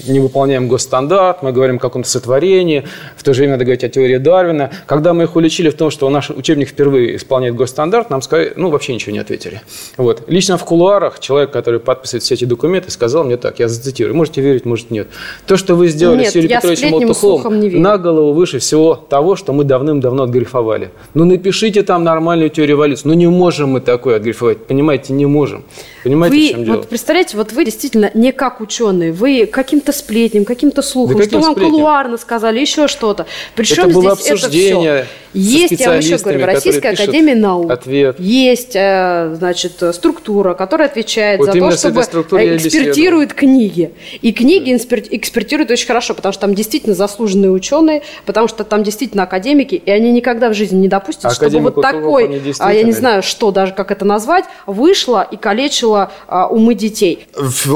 не 0.06 0.20
выполняем 0.20 0.68
госстандарт, 0.68 1.42
мы 1.42 1.50
говорим 1.50 1.76
о 1.76 1.78
каком-то 1.80 2.08
сотворении, 2.08 2.84
в 3.16 3.24
то 3.24 3.34
же 3.34 3.40
время 3.40 3.54
надо 3.54 3.64
говорить 3.64 3.82
о 3.82 3.88
теории 3.88 4.18
Дарвина. 4.18 4.70
Когда 4.86 5.12
мы 5.12 5.24
их 5.24 5.34
уличили 5.34 5.68
в 5.70 5.74
том, 5.74 5.90
что 5.90 6.08
наш 6.10 6.30
учебник 6.30 6.68
впервые 6.68 7.16
исполняет 7.16 7.56
госстандарт, 7.56 8.08
нам 8.08 8.22
сказали, 8.22 8.52
ну, 8.54 8.70
вообще 8.70 8.94
ничего 8.94 9.12
не 9.12 9.18
ответили. 9.18 9.62
Вот. 9.96 10.22
Лично 10.28 10.58
в 10.58 10.64
кулуарах 10.64 11.18
человек, 11.18 11.50
который 11.50 11.80
подписывает 11.80 12.22
все 12.22 12.34
эти 12.34 12.44
документы, 12.44 12.92
сказал 12.92 13.24
мне 13.24 13.36
так, 13.36 13.58
я 13.58 13.66
зацитирую, 13.66 14.14
можете 14.14 14.40
верить, 14.40 14.64
может 14.64 14.92
нет. 14.92 15.08
То, 15.46 15.56
что 15.56 15.74
вы 15.74 15.88
сделали 15.88 16.20
нет, 16.20 16.30
с 16.30 16.36
Юрием 16.36 16.60
Петровичем 16.60 16.90
Молотуховым, 16.90 17.82
на 17.82 17.98
голову 17.98 18.32
выше 18.32 18.60
всего 18.60 18.94
того, 18.94 19.34
что 19.34 19.52
мы 19.52 19.64
давным-давно 19.64 20.22
отгрифовали. 20.22 20.90
Ну, 21.14 21.24
напишите 21.24 21.82
там 21.82 22.04
нормальную 22.04 22.48
теорию 22.50 22.76
эволюции. 22.76 23.08
Ну, 23.08 23.14
не 23.14 23.26
можем 23.26 23.70
мы 23.70 23.80
такое 23.80 24.16
отгрифовать, 24.16 24.66
понимаете, 24.66 25.12
не 25.14 25.26
можем. 25.26 25.64
Понимаете, 26.04 26.36
вы, 26.36 26.46
в 26.46 26.50
чем 26.50 26.64
дело? 26.64 26.75
Вот 26.76 26.88
представляете, 26.88 27.36
вот 27.36 27.52
вы 27.52 27.64
действительно 27.64 28.10
не 28.14 28.32
как 28.32 28.60
ученые, 28.60 29.12
вы 29.12 29.46
каким-то 29.46 29.92
сплетням, 29.92 30.44
каким-то 30.44 30.82
слухом, 30.82 31.18
да 31.18 31.24
что 31.24 31.38
вам 31.38 31.52
сплетням? 31.52 31.72
кулуарно 31.72 32.16
сказали, 32.16 32.60
еще 32.60 32.88
что-то. 32.88 33.26
Причем 33.54 33.84
это 33.84 33.94
было 33.94 34.14
здесь 34.16 34.44
это 34.44 34.48
все. 34.48 35.06
Есть, 35.36 35.80
я 35.80 35.90
вам 35.90 35.98
еще 35.98 36.16
говорю, 36.16 36.46
Российской 36.46 36.92
Академии 36.92 37.34
Наук 37.34 37.70
ответ. 37.70 38.18
есть, 38.18 38.74
э, 38.74 39.34
значит, 39.36 39.82
структура, 39.92 40.54
которая 40.54 40.88
отвечает 40.88 41.38
вот 41.38 41.52
за 41.52 41.58
то, 41.58 41.70
чтобы 41.72 42.00
экспертирует 42.00 43.34
книги. 43.34 43.92
И 44.22 44.32
книги 44.32 44.74
экспертируют 44.74 45.70
очень 45.70 45.86
хорошо, 45.86 46.14
потому 46.14 46.32
что 46.32 46.42
там 46.42 46.54
действительно 46.54 46.94
заслуженные 46.94 47.50
ученые, 47.50 48.02
потому 48.24 48.48
что 48.48 48.64
там 48.64 48.82
действительно 48.82 49.24
академики, 49.24 49.74
и 49.74 49.90
они 49.90 50.10
никогда 50.10 50.48
в 50.48 50.54
жизни 50.54 50.78
не 50.78 50.88
допустят, 50.88 51.32
чтобы 51.32 51.58
вот 51.60 51.82
такой, 51.82 52.42
а 52.58 52.72
я 52.72 52.82
не 52.82 52.92
знаю, 52.92 53.22
что 53.22 53.50
даже 53.50 53.74
как 53.74 53.90
это 53.90 54.04
назвать, 54.04 54.44
вышло 54.66 55.26
и 55.30 55.36
калечило 55.36 56.10
а, 56.28 56.48
умы 56.66 56.74
детей. 56.74 57.28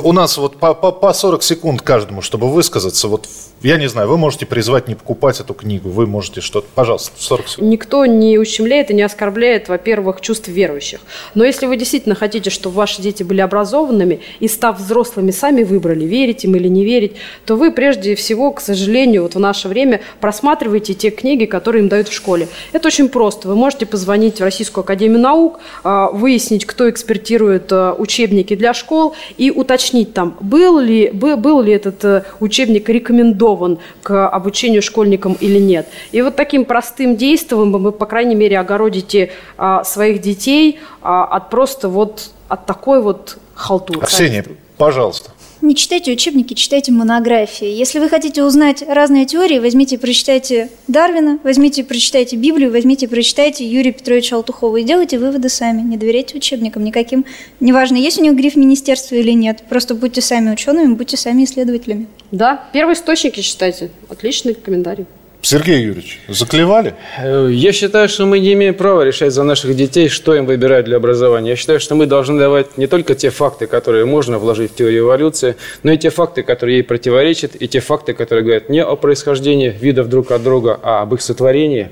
У 0.02 0.12
нас 0.12 0.36
вот 0.36 0.56
по, 0.56 0.74
по, 0.74 0.90
по 0.90 1.12
40 1.12 1.42
секунд 1.42 1.82
каждому, 1.82 2.22
чтобы 2.22 2.50
высказаться. 2.50 3.08
Вот 3.08 3.28
я 3.62 3.76
не 3.76 3.88
знаю, 3.88 4.08
вы 4.08 4.16
можете 4.16 4.46
призвать 4.46 4.88
не 4.88 4.94
покупать 4.94 5.38
эту 5.38 5.52
книгу, 5.52 5.90
вы 5.90 6.06
можете 6.06 6.40
что-то, 6.40 6.66
пожалуйста, 6.74 7.12
40 7.18 7.48
секунд. 7.48 7.68
Никто 7.68 8.06
не 8.06 8.38
ущемляет 8.38 8.90
и 8.90 8.94
не 8.94 9.02
оскорбляет, 9.02 9.68
во-первых, 9.68 10.22
чувств 10.22 10.48
верующих. 10.48 11.00
Но 11.34 11.44
если 11.44 11.66
вы 11.66 11.76
действительно 11.76 12.14
хотите, 12.14 12.48
чтобы 12.48 12.76
ваши 12.76 13.02
дети 13.02 13.22
были 13.22 13.42
образованными 13.42 14.20
и, 14.40 14.48
став 14.48 14.78
взрослыми, 14.78 15.30
сами 15.30 15.62
выбрали, 15.62 16.06
верить 16.06 16.44
им 16.44 16.56
или 16.56 16.68
не 16.68 16.86
верить, 16.86 17.16
то 17.44 17.56
вы 17.56 17.70
прежде 17.70 18.14
всего, 18.14 18.50
к 18.52 18.62
сожалению, 18.62 19.24
вот 19.24 19.34
в 19.34 19.40
наше 19.40 19.68
время 19.68 20.00
просматриваете 20.20 20.94
те 20.94 21.10
книги, 21.10 21.44
которые 21.44 21.82
им 21.82 21.90
дают 21.90 22.08
в 22.08 22.14
школе. 22.14 22.48
Это 22.72 22.88
очень 22.88 23.10
просто. 23.10 23.48
Вы 23.48 23.56
можете 23.56 23.84
позвонить 23.84 24.40
в 24.40 24.42
Российскую 24.42 24.84
Академию 24.84 25.20
Наук, 25.20 25.60
а, 25.84 26.10
выяснить, 26.10 26.64
кто 26.64 26.88
экспертирует 26.88 27.70
а, 27.72 27.92
учебники 27.92 28.56
для 28.56 28.72
школ 28.72 29.14
и 29.36 29.50
уточнить 29.50 30.14
там, 30.14 30.38
был 30.40 30.78
ли, 30.78 31.10
был 31.10 31.60
ли 31.60 31.72
этот 31.74 32.02
э, 32.04 32.24
учебник 32.40 32.88
рекомендован 32.88 33.49
рекомендован 33.50 33.78
к 34.02 34.28
обучению 34.28 34.82
школьникам 34.82 35.36
или 35.40 35.58
нет. 35.58 35.86
И 36.12 36.22
вот 36.22 36.36
таким 36.36 36.64
простым 36.64 37.16
действием 37.16 37.72
вы, 37.72 37.92
по 37.92 38.06
крайней 38.06 38.34
мере, 38.34 38.58
огородите 38.58 39.30
а, 39.56 39.84
своих 39.84 40.20
детей 40.20 40.78
а, 41.02 41.24
от 41.24 41.50
просто 41.50 41.88
вот 41.88 42.30
от 42.48 42.66
такой 42.66 43.00
вот 43.00 43.38
халтуры. 43.54 44.00
Арсений, 44.00 44.42
пожалуйста. 44.76 45.30
Не 45.62 45.74
читайте 45.74 46.10
учебники, 46.12 46.54
читайте 46.54 46.90
монографии. 46.90 47.66
Если 47.66 47.98
вы 47.98 48.08
хотите 48.08 48.42
узнать 48.42 48.82
разные 48.86 49.26
теории, 49.26 49.58
возьмите 49.58 49.96
и 49.96 49.98
прочитайте 49.98 50.70
Дарвина, 50.88 51.38
возьмите 51.42 51.82
и 51.82 51.84
прочитайте 51.84 52.36
Библию, 52.36 52.72
возьмите 52.72 53.04
и 53.04 53.08
прочитайте 53.08 53.66
Юрия 53.66 53.92
Петровича 53.92 54.36
Алтухова 54.36 54.78
и 54.78 54.84
делайте 54.84 55.18
выводы 55.18 55.50
сами. 55.50 55.82
Не 55.82 55.98
доверяйте 55.98 56.38
учебникам 56.38 56.82
никаким. 56.82 57.26
Неважно, 57.60 57.96
есть 57.96 58.18
у 58.18 58.22
них 58.22 58.34
гриф 58.36 58.56
министерства 58.56 59.16
или 59.16 59.32
нет. 59.32 59.62
Просто 59.68 59.94
будьте 59.94 60.22
сами 60.22 60.50
учеными, 60.50 60.94
будьте 60.94 61.18
сами 61.18 61.44
исследователями. 61.44 62.06
Да, 62.32 62.64
первоисточники 62.72 63.40
читайте. 63.40 63.90
Отличный 64.08 64.54
комментарий. 64.54 65.04
Сергей 65.42 65.82
Юрьевич, 65.82 66.20
заклевали? 66.28 66.94
Э, 67.18 67.48
я 67.50 67.72
считаю, 67.72 68.08
что 68.08 68.26
мы 68.26 68.38
не 68.38 68.52
имеем 68.52 68.74
права 68.74 69.02
решать 69.02 69.32
за 69.32 69.42
наших 69.42 69.74
детей, 69.74 70.08
что 70.08 70.34
им 70.34 70.44
выбирать 70.44 70.84
для 70.84 70.98
образования. 70.98 71.50
Я 71.50 71.56
считаю, 71.56 71.80
что 71.80 71.94
мы 71.94 72.06
должны 72.06 72.38
давать 72.38 72.76
не 72.76 72.86
только 72.86 73.14
те 73.14 73.30
факты, 73.30 73.66
которые 73.66 74.04
можно 74.04 74.38
вложить 74.38 74.72
в 74.72 74.74
теорию 74.74 75.04
эволюции, 75.04 75.56
но 75.82 75.92
и 75.92 75.96
те 75.96 76.10
факты, 76.10 76.42
которые 76.42 76.78
ей 76.78 76.82
противоречат, 76.82 77.52
и 77.58 77.66
те 77.68 77.80
факты, 77.80 78.12
которые 78.12 78.44
говорят 78.44 78.68
не 78.68 78.84
о 78.84 78.96
происхождении 78.96 79.70
видов 79.70 80.08
друг 80.10 80.30
от 80.30 80.42
друга, 80.42 80.78
а 80.82 81.02
об 81.02 81.14
их 81.14 81.22
сотворении. 81.22 81.88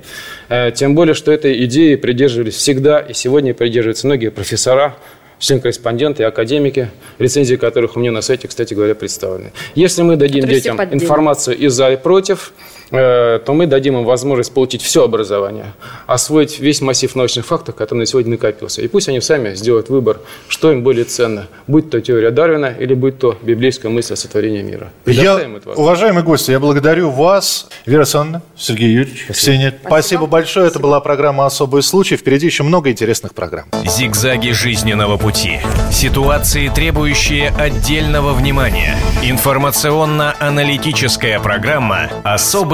Э, 0.50 0.70
тем 0.70 0.94
более, 0.94 1.14
что 1.14 1.32
этой 1.32 1.64
идеи 1.64 1.94
придерживались 1.94 2.54
всегда, 2.54 3.00
и 3.00 3.14
сегодня 3.14 3.54
придерживаются 3.54 4.06
многие 4.06 4.30
профессора, 4.30 4.96
член-корреспонденты 5.38 6.22
и 6.22 6.26
академики, 6.26 6.90
рецензии 7.18 7.56
которых 7.56 7.96
у 7.96 8.00
меня 8.00 8.12
на 8.12 8.22
сайте, 8.22 8.48
кстати 8.48 8.74
говоря, 8.74 8.94
представлены. 8.94 9.52
Если 9.74 10.02
мы 10.02 10.16
дадим 10.16 10.42
Которые 10.42 10.60
детям 10.60 10.80
информацию 10.92 11.56
и 11.56 11.68
за, 11.68 11.92
и 11.92 11.96
против, 11.96 12.52
то 12.90 13.44
мы 13.48 13.66
дадим 13.66 13.98
им 13.98 14.04
возможность 14.04 14.52
получить 14.52 14.82
все 14.82 15.04
образование, 15.04 15.72
освоить 16.06 16.58
весь 16.58 16.80
массив 16.80 17.14
научных 17.14 17.46
фактов, 17.46 17.74
который 17.74 17.98
на 17.98 18.06
сегодня 18.06 18.32
накопился. 18.32 18.82
И 18.82 18.88
пусть 18.88 19.08
они 19.08 19.20
сами 19.20 19.54
сделают 19.54 19.88
выбор, 19.88 20.20
что 20.48 20.72
им 20.72 20.82
более 20.82 21.04
ценно, 21.04 21.46
будь 21.66 21.90
то 21.90 22.00
теория 22.00 22.30
Дарвина 22.30 22.74
или 22.78 22.94
будь 22.94 23.18
то 23.18 23.36
библейская 23.42 23.88
мысль 23.88 24.14
о 24.14 24.16
сотворении 24.16 24.62
мира. 24.62 24.90
Я, 25.06 25.38
уважаемые 25.76 26.24
гости, 26.24 26.50
я 26.50 26.60
благодарю 26.60 27.10
вас, 27.10 27.68
Вера 27.86 28.00
Александровна, 28.00 28.42
Сергей 28.56 28.90
Юрьевич, 28.90 29.24
спасибо. 29.24 29.38
Ксения. 29.38 29.70
Спасибо, 29.70 29.88
спасибо 29.88 30.26
большое. 30.26 30.66
Спасибо. 30.66 30.68
Это 30.68 30.78
была 30.78 31.00
программа 31.00 31.46
«Особый 31.46 31.82
случай». 31.82 32.16
Впереди 32.16 32.46
еще 32.46 32.62
много 32.62 32.90
интересных 32.90 33.34
программ. 33.34 33.66
Зигзаги 33.84 34.50
жизненного 34.50 35.18
пути. 35.18 35.60
Ситуации, 35.92 36.68
требующие 36.68 37.50
отдельного 37.50 38.32
внимания. 38.32 38.96
Информационно-аналитическая 39.22 41.40
программа 41.40 42.08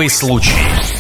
«Особый 0.05 0.11
случай». 0.11 0.85